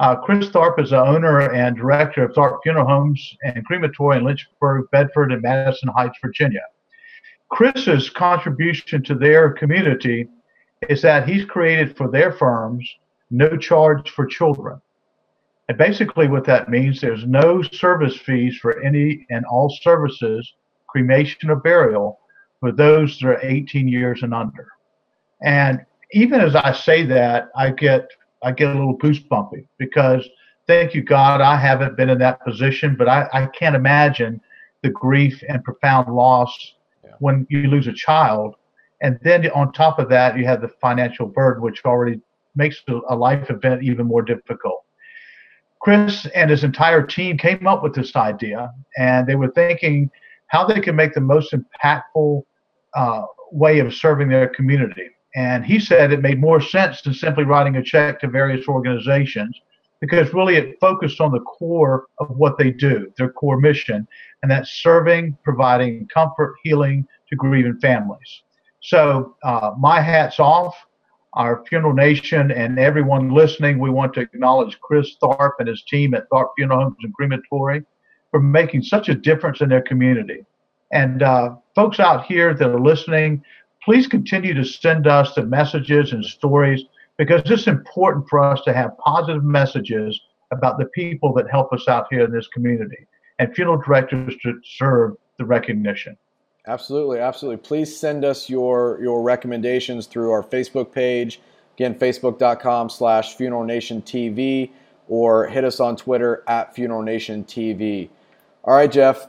Uh, 0.00 0.16
Chris 0.16 0.48
Tharp 0.48 0.80
is 0.80 0.90
the 0.90 1.00
owner 1.00 1.52
and 1.52 1.76
director 1.76 2.24
of 2.24 2.32
Tharp 2.32 2.58
Funeral 2.62 2.86
Homes 2.86 3.36
and 3.44 3.64
Crematory 3.64 4.18
in 4.18 4.24
Lynchburg, 4.24 4.86
Bedford, 4.92 5.32
and 5.32 5.40
Madison 5.40 5.88
Heights, 5.96 6.18
Virginia. 6.20 6.62
Chris's 7.48 8.10
contribution 8.10 9.02
to 9.04 9.14
their 9.14 9.50
community 9.50 10.28
is 10.88 11.02
that 11.02 11.28
he's 11.28 11.44
created 11.44 11.96
for 11.96 12.10
their 12.10 12.32
firms 12.32 12.88
no 13.30 13.56
charge 13.56 14.10
for 14.10 14.26
children. 14.26 14.80
And 15.68 15.78
basically, 15.78 16.28
what 16.28 16.44
that 16.44 16.68
means 16.68 17.00
there's 17.00 17.24
no 17.24 17.62
service 17.62 18.16
fees 18.16 18.56
for 18.58 18.82
any 18.82 19.26
and 19.30 19.44
all 19.46 19.70
services, 19.82 20.54
cremation 20.86 21.50
or 21.50 21.56
burial, 21.56 22.20
for 22.60 22.70
those 22.70 23.18
that 23.18 23.28
are 23.28 23.40
18 23.42 23.88
years 23.88 24.22
and 24.22 24.34
under. 24.34 24.68
And 25.42 25.84
even 26.12 26.40
as 26.40 26.54
I 26.54 26.72
say 26.72 27.04
that, 27.06 27.48
I 27.56 27.70
get 27.70 28.08
I 28.42 28.52
get 28.52 28.70
a 28.70 28.78
little 28.78 28.98
goosebumpy 28.98 29.66
because 29.78 30.28
thank 30.66 30.94
you 30.94 31.02
God 31.02 31.40
I 31.40 31.56
haven't 31.56 31.96
been 31.96 32.10
in 32.10 32.18
that 32.18 32.44
position, 32.44 32.94
but 32.96 33.08
I, 33.08 33.26
I 33.32 33.46
can't 33.46 33.74
imagine 33.74 34.40
the 34.82 34.90
grief 34.90 35.42
and 35.48 35.64
profound 35.64 36.14
loss 36.14 36.74
yeah. 37.02 37.12
when 37.20 37.46
you 37.48 37.68
lose 37.68 37.86
a 37.86 37.92
child. 37.92 38.56
And 39.00 39.18
then 39.22 39.50
on 39.50 39.72
top 39.72 39.98
of 39.98 40.08
that, 40.10 40.38
you 40.38 40.44
have 40.46 40.60
the 40.60 40.68
financial 40.80 41.26
burden, 41.26 41.62
which 41.62 41.84
already 41.84 42.20
makes 42.56 42.82
a 43.08 43.16
life 43.16 43.50
event 43.50 43.82
even 43.82 44.06
more 44.06 44.22
difficult. 44.22 44.84
Chris 45.80 46.26
and 46.34 46.50
his 46.50 46.64
entire 46.64 47.02
team 47.02 47.36
came 47.36 47.66
up 47.66 47.82
with 47.82 47.94
this 47.94 48.16
idea, 48.16 48.72
and 48.96 49.26
they 49.26 49.34
were 49.34 49.50
thinking 49.50 50.10
how 50.46 50.64
they 50.64 50.80
could 50.80 50.94
make 50.94 51.12
the 51.12 51.20
most 51.20 51.52
impactful 51.52 52.42
uh, 52.94 53.22
way 53.50 53.80
of 53.80 53.92
serving 53.92 54.28
their 54.28 54.48
community. 54.48 55.10
And 55.34 55.64
he 55.64 55.80
said 55.80 56.12
it 56.12 56.22
made 56.22 56.40
more 56.40 56.60
sense 56.60 57.02
than 57.02 57.12
simply 57.12 57.44
writing 57.44 57.76
a 57.76 57.82
check 57.82 58.20
to 58.20 58.28
various 58.28 58.68
organizations 58.68 59.60
because 60.00 60.32
really 60.32 60.56
it 60.56 60.78
focused 60.80 61.20
on 61.20 61.32
the 61.32 61.40
core 61.40 62.06
of 62.18 62.30
what 62.30 62.56
they 62.58 62.70
do, 62.70 63.12
their 63.16 63.30
core 63.30 63.58
mission, 63.58 64.06
and 64.42 64.50
that's 64.50 64.70
serving, 64.70 65.36
providing 65.42 66.06
comfort, 66.12 66.56
healing 66.62 67.06
to 67.28 67.36
grieving 67.36 67.78
families. 67.80 68.42
So, 68.84 69.34
uh, 69.42 69.72
my 69.78 70.02
hat's 70.02 70.38
off. 70.38 70.76
Our 71.32 71.64
Funeral 71.64 71.94
Nation 71.94 72.50
and 72.50 72.78
everyone 72.78 73.30
listening, 73.30 73.78
we 73.78 73.88
want 73.88 74.12
to 74.12 74.20
acknowledge 74.20 74.78
Chris 74.80 75.16
Tharp 75.22 75.52
and 75.58 75.66
his 75.66 75.82
team 75.84 76.12
at 76.12 76.28
Tharp 76.28 76.48
Funeral 76.54 76.82
Homes 76.82 76.96
and 77.02 77.14
Crematory 77.14 77.82
for 78.30 78.40
making 78.40 78.82
such 78.82 79.08
a 79.08 79.14
difference 79.14 79.62
in 79.62 79.70
their 79.70 79.80
community. 79.80 80.44
And 80.92 81.22
uh, 81.22 81.56
folks 81.74 81.98
out 81.98 82.26
here 82.26 82.52
that 82.52 82.68
are 82.68 82.78
listening, 82.78 83.42
please 83.82 84.06
continue 84.06 84.52
to 84.52 84.64
send 84.64 85.06
us 85.06 85.34
the 85.34 85.46
messages 85.46 86.12
and 86.12 86.22
stories 86.22 86.84
because 87.16 87.40
it's 87.50 87.66
important 87.66 88.28
for 88.28 88.38
us 88.44 88.60
to 88.66 88.74
have 88.74 88.98
positive 88.98 89.44
messages 89.44 90.20
about 90.52 90.78
the 90.78 90.86
people 90.94 91.32
that 91.32 91.50
help 91.50 91.72
us 91.72 91.88
out 91.88 92.06
here 92.10 92.26
in 92.26 92.32
this 92.32 92.48
community 92.48 93.06
and 93.38 93.54
funeral 93.54 93.78
directors 93.78 94.34
to 94.42 94.60
serve 94.62 95.14
the 95.38 95.44
recognition. 95.46 96.18
Absolutely, 96.66 97.18
absolutely. 97.18 97.58
Please 97.58 97.94
send 97.94 98.24
us 98.24 98.48
your 98.48 98.98
your 99.02 99.22
recommendations 99.22 100.06
through 100.06 100.30
our 100.30 100.42
Facebook 100.42 100.92
page. 100.92 101.40
Again, 101.76 101.94
facebook.com 101.94 102.88
slash 102.88 103.36
Funeral 103.36 103.64
Nation 103.64 104.00
TV 104.00 104.70
or 105.08 105.46
hit 105.46 105.64
us 105.64 105.80
on 105.80 105.96
Twitter 105.96 106.42
at 106.46 106.74
Funeral 106.74 107.02
Nation 107.02 107.44
TV. 107.44 108.08
All 108.62 108.74
right, 108.74 108.90
Jeff, 108.90 109.26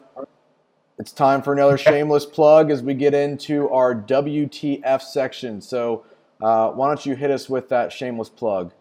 it's 0.98 1.12
time 1.12 1.42
for 1.42 1.52
another 1.52 1.78
shameless 1.78 2.26
plug 2.26 2.72
as 2.72 2.82
we 2.82 2.94
get 2.94 3.14
into 3.14 3.70
our 3.70 3.94
WTF 3.94 5.02
section. 5.02 5.60
So, 5.60 6.06
uh, 6.42 6.70
why 6.70 6.88
don't 6.88 7.06
you 7.06 7.16
hit 7.16 7.32
us 7.32 7.50
with 7.50 7.68
that 7.70 7.92
shameless 7.92 8.30
plug? 8.30 8.72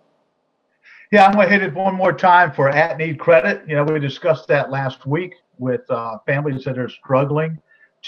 Yeah, 1.11 1.27
I'm 1.27 1.35
going 1.35 1.49
to 1.49 1.53
hit 1.53 1.63
it 1.63 1.75
one 1.75 1.95
more 1.95 2.13
time 2.13 2.53
for 2.53 2.69
at 2.69 2.99
need 2.99 3.19
credit. 3.19 3.63
You 3.67 3.77
know, 3.77 3.85
we 3.85 3.99
discussed 3.99 4.47
that 4.49 4.71
last 4.71 5.07
week 5.07 5.35
with 5.59 5.89
uh, 5.91 6.19
families 6.27 6.65
that 6.65 6.79
are 6.79 6.89
struggling 6.89 7.59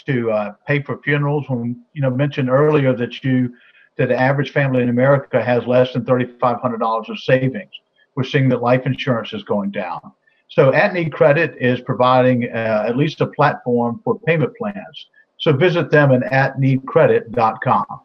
to 0.05 0.31
uh, 0.31 0.53
pay 0.67 0.83
for 0.83 1.01
funerals. 1.03 1.49
When 1.49 1.83
you 1.93 2.03
know 2.03 2.11
mentioned 2.11 2.51
earlier 2.51 2.95
that 2.95 3.25
you 3.25 3.55
that 3.97 4.09
the 4.09 4.19
average 4.19 4.53
family 4.53 4.83
in 4.83 4.89
America 4.89 5.43
has 5.43 5.67
less 5.67 5.93
than 5.93 6.05
$3,500 6.05 7.09
of 7.09 7.19
savings. 7.19 7.71
We're 8.15 8.25
seeing 8.25 8.49
that 8.51 8.63
life 8.63 8.85
insurance 8.85 9.33
is 9.33 9.43
going 9.43 9.71
down. 9.71 10.13
So 10.49 10.73
At 10.73 10.93
Need 10.93 11.13
Credit 11.13 11.57
is 11.59 11.81
providing 11.81 12.45
uh, 12.45 12.85
at 12.87 12.97
least 12.97 13.21
a 13.21 13.27
platform 13.27 14.01
for 14.05 14.19
payment 14.21 14.57
plans. 14.57 15.07
So 15.39 15.53
visit 15.53 15.91
them 15.91 16.13
at 16.13 16.23
atneedcredit.com. 16.23 17.87
All 17.89 18.03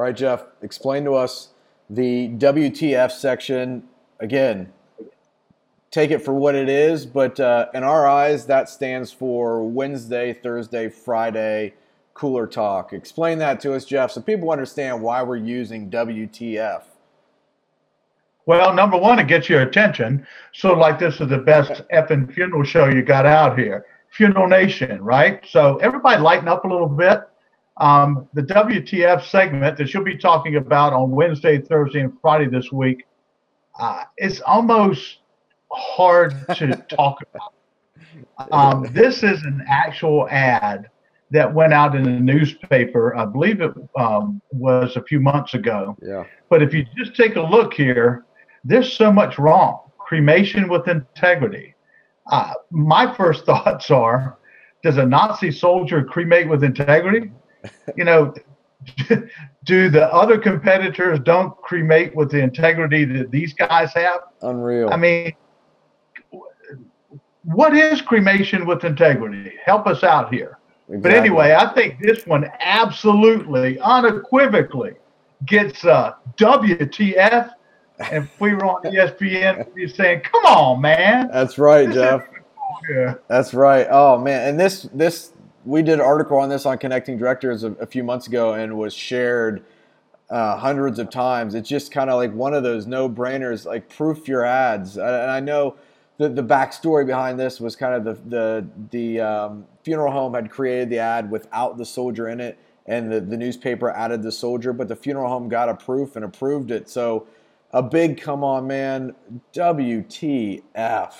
right, 0.00 0.14
Jeff, 0.14 0.44
explain 0.62 1.04
to 1.04 1.14
us 1.14 1.50
the 1.88 2.28
WTF 2.30 3.10
section. 3.10 3.84
Again, 4.20 4.72
take 5.94 6.10
it 6.10 6.18
for 6.18 6.34
what 6.34 6.56
it 6.56 6.68
is, 6.68 7.06
but 7.06 7.38
uh, 7.38 7.66
in 7.72 7.84
our 7.84 8.04
eyes, 8.04 8.46
that 8.46 8.68
stands 8.68 9.12
for 9.12 9.62
Wednesday, 9.62 10.32
Thursday, 10.32 10.88
Friday, 10.88 11.72
Cooler 12.14 12.48
Talk. 12.48 12.92
Explain 12.92 13.38
that 13.38 13.60
to 13.60 13.74
us, 13.74 13.84
Jeff, 13.84 14.10
so 14.10 14.20
people 14.20 14.50
understand 14.50 15.00
why 15.00 15.22
we're 15.22 15.36
using 15.36 15.88
WTF. 15.88 16.82
Well, 18.46 18.74
number 18.74 18.98
one, 18.98 19.20
it 19.20 19.28
gets 19.28 19.48
your 19.48 19.62
attention. 19.62 20.26
So, 20.52 20.72
like, 20.72 20.98
this 20.98 21.20
is 21.20 21.28
the 21.28 21.38
best 21.38 21.82
effing 21.92 22.34
funeral 22.34 22.64
show 22.64 22.88
you 22.88 23.02
got 23.02 23.24
out 23.24 23.56
here. 23.56 23.86
Funeral 24.10 24.48
Nation, 24.48 25.00
right? 25.00 25.46
So, 25.48 25.76
everybody 25.76 26.20
lighten 26.20 26.48
up 26.48 26.64
a 26.64 26.68
little 26.68 26.88
bit. 26.88 27.20
Um, 27.76 28.28
the 28.34 28.42
WTF 28.42 29.24
segment 29.26 29.78
that 29.78 29.94
you'll 29.94 30.02
be 30.02 30.18
talking 30.18 30.56
about 30.56 30.92
on 30.92 31.12
Wednesday, 31.12 31.60
Thursday, 31.60 32.00
and 32.00 32.12
Friday 32.20 32.48
this 32.48 32.72
week, 32.72 33.06
uh, 33.78 34.02
it's 34.16 34.40
almost 34.40 35.18
hard 35.76 36.34
to 36.56 36.76
talk 36.88 37.18
about. 37.22 37.52
Um, 38.52 38.88
this 38.92 39.24
is 39.24 39.42
an 39.42 39.64
actual 39.68 40.28
ad 40.30 40.88
that 41.30 41.52
went 41.52 41.72
out 41.72 41.96
in 41.96 42.04
the 42.04 42.10
newspaper. 42.10 43.16
I 43.16 43.24
believe 43.24 43.60
it 43.60 43.72
um, 43.98 44.40
was 44.52 44.96
a 44.96 45.02
few 45.02 45.20
months 45.20 45.54
ago. 45.54 45.96
Yeah. 46.00 46.24
But 46.48 46.62
if 46.62 46.72
you 46.72 46.86
just 46.96 47.16
take 47.16 47.34
a 47.36 47.40
look 47.40 47.74
here, 47.74 48.24
there's 48.62 48.92
so 48.92 49.12
much 49.12 49.38
wrong. 49.38 49.80
Cremation 49.98 50.68
with 50.68 50.86
integrity. 50.86 51.74
Uh, 52.30 52.52
my 52.70 53.12
first 53.16 53.44
thoughts 53.46 53.90
are 53.90 54.38
does 54.82 54.98
a 54.98 55.06
Nazi 55.06 55.50
soldier 55.50 56.04
cremate 56.04 56.48
with 56.48 56.62
integrity? 56.62 57.30
You 57.96 58.04
know, 58.04 58.34
do 59.64 59.88
the 59.88 60.12
other 60.12 60.36
competitors 60.36 61.18
don't 61.20 61.56
cremate 61.62 62.14
with 62.14 62.30
the 62.30 62.40
integrity 62.40 63.06
that 63.06 63.30
these 63.30 63.54
guys 63.54 63.94
have? 63.94 64.20
Unreal. 64.42 64.90
I 64.92 64.98
mean, 64.98 65.32
what 67.44 67.76
is 67.76 68.00
cremation 68.00 68.66
with 68.66 68.84
integrity? 68.84 69.52
Help 69.64 69.86
us 69.86 70.02
out 70.02 70.32
here. 70.32 70.58
Exactly. 70.88 70.98
But 71.02 71.12
anyway, 71.12 71.54
I 71.54 71.72
think 71.72 72.00
this 72.00 72.26
one 72.26 72.50
absolutely, 72.60 73.78
unequivocally 73.80 74.94
gets 75.46 75.84
a 75.84 76.16
WTF 76.36 77.50
and 77.98 78.24
if 78.24 78.40
we 78.40 78.54
were 78.54 78.64
on 78.64 78.82
ESPN, 78.84 79.66
we'd 79.66 79.74
be 79.74 79.88
saying, 79.88 80.22
"Come 80.22 80.44
on, 80.46 80.80
man." 80.80 81.28
That's 81.32 81.58
right, 81.58 81.86
this 81.86 81.94
Jeff. 81.94 82.26
Yeah. 82.90 83.14
That's 83.28 83.54
right. 83.54 83.86
Oh 83.90 84.18
man, 84.18 84.48
and 84.48 84.60
this 84.60 84.88
this 84.92 85.32
we 85.64 85.82
did 85.82 85.94
an 85.94 86.00
article 86.00 86.36
on 86.38 86.48
this 86.48 86.66
on 86.66 86.78
connecting 86.78 87.16
directors 87.16 87.64
a, 87.64 87.72
a 87.72 87.86
few 87.86 88.04
months 88.04 88.26
ago, 88.26 88.54
and 88.54 88.76
was 88.76 88.92
shared 88.92 89.64
uh, 90.30 90.56
hundreds 90.56 90.98
of 90.98 91.10
times. 91.10 91.54
It's 91.54 91.68
just 91.68 91.92
kind 91.92 92.10
of 92.10 92.16
like 92.16 92.32
one 92.32 92.54
of 92.54 92.62
those 92.62 92.86
no 92.86 93.08
brainers, 93.08 93.64
like 93.64 93.88
proof 93.88 94.26
your 94.26 94.44
ads. 94.44 94.96
And 94.96 95.06
I 95.06 95.40
know 95.40 95.76
the 96.18 96.28
the 96.28 96.42
backstory 96.42 97.06
behind 97.06 97.38
this 97.38 97.60
was 97.60 97.76
kind 97.76 97.94
of 97.94 98.04
the 98.04 98.28
the 98.28 98.68
the 98.90 99.20
um, 99.20 99.66
funeral 99.82 100.12
home 100.12 100.34
had 100.34 100.50
created 100.50 100.90
the 100.90 100.98
ad 100.98 101.30
without 101.30 101.76
the 101.76 101.84
soldier 101.84 102.28
in 102.28 102.40
it, 102.40 102.58
and 102.86 103.10
the 103.10 103.20
the 103.20 103.36
newspaper 103.36 103.90
added 103.90 104.22
the 104.22 104.32
soldier, 104.32 104.72
but 104.72 104.88
the 104.88 104.96
funeral 104.96 105.28
home 105.28 105.48
got 105.48 105.68
a 105.68 105.74
proof 105.74 106.16
and 106.16 106.24
approved 106.24 106.70
it. 106.70 106.88
So 106.88 107.26
a 107.72 107.82
big 107.82 108.20
come 108.20 108.44
on, 108.44 108.66
man. 108.66 109.14
WTF. 109.52 111.14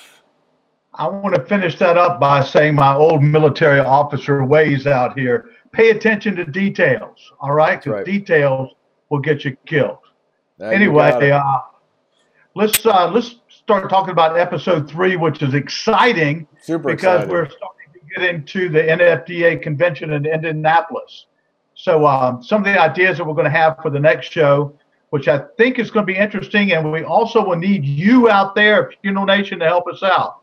I 0.96 1.08
want 1.08 1.34
to 1.34 1.44
finish 1.44 1.76
that 1.80 1.98
up 1.98 2.20
by 2.20 2.44
saying 2.44 2.76
my 2.76 2.94
old 2.94 3.20
military 3.22 3.80
officer 3.80 4.44
ways 4.44 4.86
out 4.86 5.18
here. 5.18 5.50
Pay 5.72 5.90
attention 5.90 6.36
to 6.36 6.44
details, 6.44 7.32
all 7.40 7.52
right? 7.52 7.80
Because 7.80 7.92
right. 7.92 8.06
details 8.06 8.70
will 9.08 9.18
get 9.18 9.44
you 9.44 9.56
killed. 9.66 9.98
Now 10.60 10.68
anyway, 10.68 11.10
you 11.26 11.32
uh, 11.32 11.62
let's 12.54 12.86
uh, 12.86 13.10
let's 13.10 13.40
start 13.64 13.90
talking 13.90 14.12
about 14.12 14.38
episode 14.38 14.88
three, 14.88 15.16
which 15.16 15.42
is 15.42 15.54
exciting 15.54 16.46
Super 16.62 16.90
because 16.90 17.22
exciting. 17.22 17.30
we're 17.30 17.48
starting 17.48 17.92
to 17.92 18.00
get 18.14 18.34
into 18.34 18.68
the 18.68 18.80
NFDA 18.80 19.62
convention 19.62 20.12
in 20.12 20.26
Indianapolis. 20.26 21.26
So 21.74 22.06
um, 22.06 22.42
some 22.42 22.60
of 22.60 22.66
the 22.66 22.80
ideas 22.80 23.18
that 23.18 23.24
we're 23.24 23.34
going 23.34 23.44
to 23.44 23.50
have 23.50 23.78
for 23.82 23.90
the 23.90 23.98
next 23.98 24.30
show 24.30 24.78
which 25.14 25.28
I 25.28 25.44
think 25.56 25.78
is 25.78 25.92
going 25.92 26.04
to 26.04 26.12
be 26.12 26.18
interesting. 26.18 26.72
And 26.72 26.90
we 26.90 27.04
also 27.04 27.46
will 27.46 27.54
need 27.54 27.84
you 27.84 28.28
out 28.28 28.56
there, 28.56 28.92
Funeral 29.00 29.26
Nation, 29.26 29.60
to 29.60 29.64
help 29.64 29.86
us 29.86 30.02
out. 30.02 30.40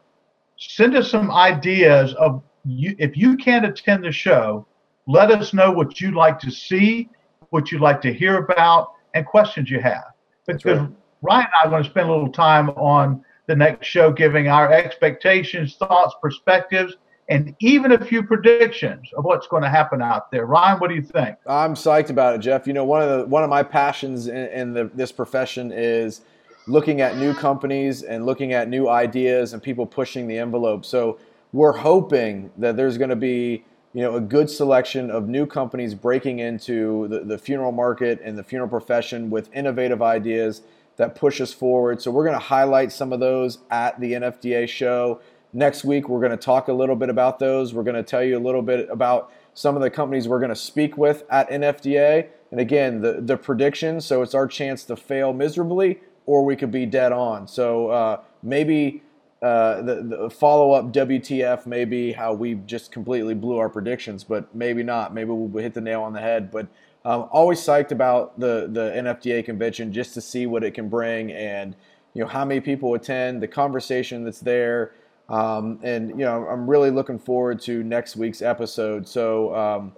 Send 0.57 0.95
us 0.95 1.12
some 1.12 1.29
ideas 1.29 2.13
of 2.13 2.41
you. 2.63 2.95
If 2.97 3.17
you 3.17 3.36
can't 3.36 3.65
attend 3.65 4.05
the 4.05 4.13
show, 4.13 4.65
let 5.07 5.29
us 5.29 5.53
know 5.53 5.71
what 5.71 5.99
you'd 5.99 6.13
like 6.13 6.39
to 6.39 6.49
see, 6.49 7.10
what 7.49 7.69
you'd 7.69 7.81
like 7.81 7.99
to 8.03 8.13
hear 8.13 8.38
about, 8.38 8.93
and 9.13 9.25
questions 9.25 9.69
you 9.69 9.81
have. 9.81 10.05
Because. 10.47 10.88
Ryan 11.21 11.45
and 11.45 11.53
I 11.62 11.67
are 11.67 11.69
going 11.69 11.84
to 11.84 11.89
spend 11.89 12.10
a 12.10 12.12
little 12.12 12.31
time 12.31 12.69
on 12.71 13.23
the 13.47 13.55
next 13.55 13.88
show 13.88 14.12
giving 14.12 14.47
our 14.47 14.71
expectations, 14.71 15.75
thoughts, 15.75 16.15
perspectives, 16.21 16.95
and 17.29 17.55
even 17.60 17.93
a 17.93 18.05
few 18.05 18.23
predictions 18.23 19.10
of 19.15 19.23
what's 19.23 19.47
going 19.47 19.63
to 19.63 19.69
happen 19.69 20.01
out 20.01 20.31
there. 20.31 20.45
Ryan, 20.45 20.79
what 20.79 20.89
do 20.89 20.95
you 20.95 21.01
think? 21.01 21.38
I'm 21.47 21.75
psyched 21.75 22.10
about 22.10 22.36
it, 22.36 22.39
Jeff. 22.39 22.67
You 22.67 22.73
know, 22.73 22.84
one 22.84 23.01
of 23.01 23.10
the 23.10 23.25
one 23.25 23.43
of 23.43 23.49
my 23.49 23.63
passions 23.63 24.27
in, 24.27 24.36
in 24.36 24.73
the, 24.73 24.91
this 24.93 25.12
profession 25.12 25.71
is 25.71 26.21
looking 26.67 27.01
at 27.01 27.17
new 27.17 27.34
companies 27.34 28.03
and 28.03 28.25
looking 28.25 28.53
at 28.53 28.67
new 28.69 28.88
ideas 28.88 29.53
and 29.53 29.63
people 29.63 29.86
pushing 29.86 30.27
the 30.27 30.38
envelope. 30.38 30.86
So 30.86 31.19
we're 31.53 31.77
hoping 31.77 32.51
that 32.57 32.77
there's 32.77 32.97
going 32.97 33.10
to 33.10 33.15
be 33.15 33.63
you 33.93 34.01
know 34.01 34.15
a 34.15 34.21
good 34.21 34.49
selection 34.49 35.12
of 35.12 35.27
new 35.27 35.45
companies 35.45 35.93
breaking 35.93 36.39
into 36.39 37.07
the, 37.07 37.21
the 37.21 37.38
funeral 37.38 37.71
market 37.71 38.19
and 38.23 38.38
the 38.38 38.43
funeral 38.43 38.69
profession 38.69 39.29
with 39.29 39.53
innovative 39.53 40.01
ideas 40.01 40.62
that 41.01 41.15
push 41.15 41.41
us 41.41 41.51
forward. 41.51 41.99
So 41.99 42.11
we're 42.11 42.23
going 42.23 42.35
to 42.35 42.39
highlight 42.39 42.91
some 42.91 43.11
of 43.11 43.19
those 43.19 43.57
at 43.71 43.99
the 43.99 44.13
NFDA 44.13 44.69
show. 44.69 45.19
Next 45.51 45.83
week, 45.83 46.07
we're 46.07 46.19
going 46.19 46.29
to 46.29 46.37
talk 46.37 46.67
a 46.67 46.73
little 46.73 46.95
bit 46.95 47.09
about 47.09 47.39
those. 47.39 47.73
We're 47.73 47.81
going 47.81 47.95
to 47.95 48.03
tell 48.03 48.23
you 48.23 48.37
a 48.37 48.39
little 48.39 48.61
bit 48.61 48.87
about 48.87 49.33
some 49.55 49.75
of 49.75 49.81
the 49.81 49.89
companies 49.89 50.27
we're 50.27 50.39
going 50.39 50.49
to 50.49 50.55
speak 50.55 50.99
with 50.99 51.23
at 51.31 51.49
NFDA. 51.49 52.27
And 52.51 52.59
again, 52.59 53.01
the, 53.01 53.13
the 53.19 53.35
predictions. 53.35 54.05
So 54.05 54.21
it's 54.21 54.35
our 54.35 54.45
chance 54.45 54.83
to 54.85 54.95
fail 54.95 55.33
miserably 55.33 56.01
or 56.27 56.45
we 56.45 56.55
could 56.55 56.71
be 56.71 56.85
dead 56.85 57.11
on. 57.11 57.47
So 57.47 57.87
uh, 57.87 58.21
maybe 58.43 59.01
uh, 59.41 59.81
the, 59.81 60.03
the 60.03 60.29
follow 60.29 60.71
up 60.73 60.93
WTF 60.93 61.65
may 61.65 61.83
be 61.83 62.11
how 62.11 62.31
we 62.33 62.53
just 62.67 62.91
completely 62.91 63.33
blew 63.33 63.57
our 63.57 63.69
predictions, 63.69 64.23
but 64.23 64.53
maybe 64.53 64.83
not. 64.83 65.15
Maybe 65.15 65.31
we'll 65.31 65.63
hit 65.63 65.73
the 65.73 65.81
nail 65.81 66.03
on 66.03 66.13
the 66.13 66.21
head. 66.21 66.51
But 66.51 66.67
um, 67.03 67.27
always 67.31 67.59
psyched 67.59 67.91
about 67.91 68.39
the 68.39 68.67
the 68.71 68.91
NFDA 68.91 69.43
convention 69.43 69.91
just 69.91 70.13
to 70.13 70.21
see 70.21 70.45
what 70.45 70.63
it 70.63 70.73
can 70.73 70.89
bring 70.89 71.31
and 71.31 71.75
you 72.13 72.21
know 72.21 72.27
how 72.27 72.45
many 72.45 72.59
people 72.59 72.93
attend, 72.93 73.41
the 73.41 73.47
conversation 73.47 74.23
that's 74.23 74.39
there. 74.39 74.93
Um, 75.29 75.79
and 75.81 76.09
you 76.09 76.25
know, 76.25 76.45
I'm 76.47 76.69
really 76.69 76.91
looking 76.91 77.17
forward 77.17 77.61
to 77.61 77.83
next 77.83 78.17
week's 78.17 78.41
episode. 78.41 79.07
So, 79.07 79.55
um, 79.55 79.93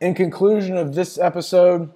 in 0.00 0.14
conclusion 0.14 0.76
of 0.76 0.94
this 0.94 1.18
episode, 1.18 1.92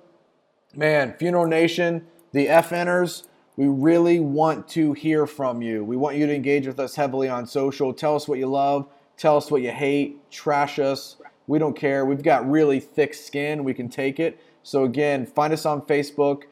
man, 0.74 1.14
Funeral 1.18 1.46
Nation, 1.46 2.06
the 2.32 2.46
FNers, 2.46 3.24
we 3.56 3.66
really 3.66 4.20
want 4.20 4.68
to 4.68 4.92
hear 4.92 5.26
from 5.26 5.62
you. 5.62 5.82
We 5.82 5.96
want 5.96 6.16
you 6.16 6.26
to 6.26 6.34
engage 6.34 6.66
with 6.66 6.78
us 6.78 6.94
heavily 6.94 7.28
on 7.28 7.46
social. 7.46 7.92
Tell 7.92 8.14
us 8.14 8.28
what 8.28 8.38
you 8.38 8.46
love. 8.46 8.86
Tell 9.16 9.36
us 9.36 9.50
what 9.50 9.62
you 9.62 9.72
hate. 9.72 10.30
Trash 10.30 10.78
us. 10.78 11.16
We 11.46 11.58
don't 11.58 11.76
care. 11.76 12.04
We've 12.04 12.22
got 12.22 12.48
really 12.48 12.80
thick 12.80 13.14
skin. 13.14 13.64
We 13.64 13.74
can 13.74 13.88
take 13.88 14.18
it. 14.18 14.40
So 14.62 14.84
again, 14.84 15.26
find 15.26 15.52
us 15.52 15.64
on 15.64 15.82
Facebook, 15.82 16.44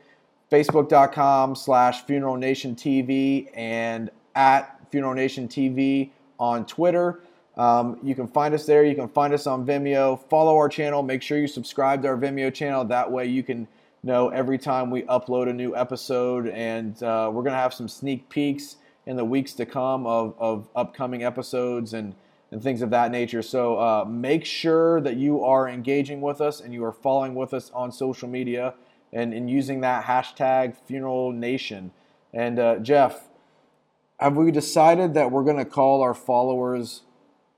facebook.com 0.51 1.57
slash 1.57 2.05
Funeral 2.05 2.37
Nation 2.37 2.77
TV 2.77 3.49
and 3.55 4.11
at 4.35 4.81
Funeral 4.91 5.15
Nation 5.15 5.49
TV 5.49 6.11
on 6.39 6.65
Twitter. 6.67 7.21
Um, 7.57 7.99
you 8.03 8.15
can 8.15 8.27
find 8.27 8.55
us 8.55 8.67
there. 8.67 8.85
You 8.85 8.95
can 8.95 9.09
find 9.09 9.33
us 9.33 9.47
on 9.47 9.67
Vimeo. 9.67 10.21
Follow 10.29 10.57
our 10.57 10.69
channel. 10.69 11.03
Make 11.03 11.23
sure 11.23 11.39
you 11.39 11.47
subscribe 11.47 12.03
to 12.03 12.09
our 12.09 12.17
Vimeo 12.17 12.53
channel. 12.53 12.85
That 12.85 13.11
way 13.11 13.27
you 13.27 13.43
can 13.43 13.67
know 14.03 14.29
every 14.29 14.59
time 14.59 14.91
we 14.91 15.03
upload 15.03 15.49
a 15.49 15.53
new 15.53 15.75
episode. 15.75 16.49
And 16.49 17.01
uh, 17.03 17.31
we're 17.33 17.43
going 17.43 17.55
to 17.55 17.59
have 17.59 17.75
some 17.75 17.89
sneak 17.89 18.29
peeks 18.29 18.77
in 19.07 19.17
the 19.17 19.25
weeks 19.25 19.53
to 19.55 19.67
come 19.67 20.07
of, 20.07 20.35
of 20.39 20.69
upcoming 20.75 21.25
episodes 21.25 21.95
and, 21.95 22.15
and 22.55 22.63
things 22.63 22.83
of 22.83 22.91
that 22.91 23.11
nature. 23.11 23.43
So 23.43 23.81
uh, 23.81 24.05
make 24.09 24.45
sure 24.45 25.01
that 25.01 25.17
you 25.17 25.43
are 25.43 25.69
engaging 25.69 26.21
with 26.21 26.41
us 26.41 26.61
and 26.61 26.73
you 26.73 26.85
are 26.85 26.93
following 26.93 27.35
with 27.35 27.53
us 27.53 27.69
on 27.75 27.91
social 27.91 28.29
media 28.29 28.75
and, 29.13 29.35
and 29.35 29.51
using 29.51 29.81
that 29.81 30.05
hashtag 30.05 30.77
Funeral 30.87 31.33
Nation. 31.33 31.91
And 32.33 32.61
uh, 32.61 32.77
Jeff, 32.77 33.29
have 34.21 34.37
we 34.37 34.53
decided 34.53 35.15
that 35.15 35.33
we're 35.33 35.43
going 35.43 35.57
to 35.57 35.65
call 35.65 36.01
our 36.01 36.15
followers 36.15 37.03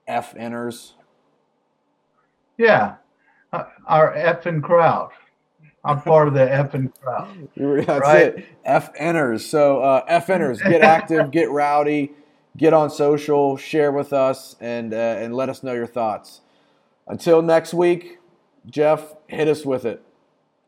F 0.08 0.34
FNers? 0.34 0.92
Yeah, 2.56 2.94
uh, 3.52 3.64
our 3.86 4.14
effing 4.14 4.62
crowd. 4.62 5.10
I'm 5.84 6.00
part 6.00 6.26
of 6.26 6.32
the 6.32 6.40
effing 6.40 6.90
crowd. 7.02 7.48
That's 7.86 8.00
right? 8.00 8.38
it. 8.38 8.46
FNers. 8.66 9.42
So 9.42 9.82
uh, 9.82 10.20
FNers, 10.20 10.66
get 10.66 10.80
active, 10.80 11.30
get 11.32 11.50
rowdy, 11.50 12.12
get 12.56 12.72
on 12.72 12.90
social, 12.90 13.56
share 13.56 13.92
with 13.92 14.12
us, 14.12 14.56
and 14.60 14.92
uh, 14.92 14.96
and 14.96 15.34
let 15.34 15.48
us 15.48 15.62
know 15.62 15.72
your 15.72 15.86
thoughts. 15.86 16.40
Until 17.06 17.42
next 17.42 17.74
week, 17.74 18.18
Jeff, 18.66 19.14
hit 19.26 19.48
us 19.48 19.64
with 19.64 19.84
it. 19.84 20.02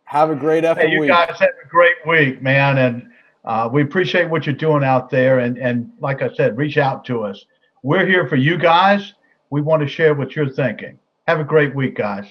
Have 0.05 0.31
a 0.31 0.37
great 0.37 0.64
effing 0.64 0.83
hey, 0.83 0.92
you 0.92 1.01
week. 1.01 1.09
You 1.09 1.14
guys 1.14 1.37
have 1.40 1.51
a 1.64 1.68
great 1.68 1.96
week, 2.07 2.40
man, 2.40 2.79
and 2.79 3.11
uh, 3.44 3.68
we 3.72 3.83
appreciate 3.83 4.29
what 4.29 4.46
you're 4.46 4.55
doing 4.55 4.85
out 4.85 5.11
there. 5.11 5.40
And 5.40 5.59
and 5.59 5.90
like 6.01 6.22
I 6.22 6.33
said, 6.35 6.57
reach 6.57 6.79
out 6.79 7.05
to 7.07 7.24
us. 7.24 7.44
We're 7.83 8.07
here 8.07 8.29
for 8.29 8.37
you 8.37 8.59
guys. 8.59 9.14
We 9.51 9.61
want 9.62 9.83
to 9.83 9.88
share 9.88 10.14
what 10.14 10.37
you're 10.37 10.51
thinking. 10.51 10.98
Have 11.27 11.40
a 11.40 11.44
great 11.44 11.74
week, 11.74 11.96
guys. 11.96 12.27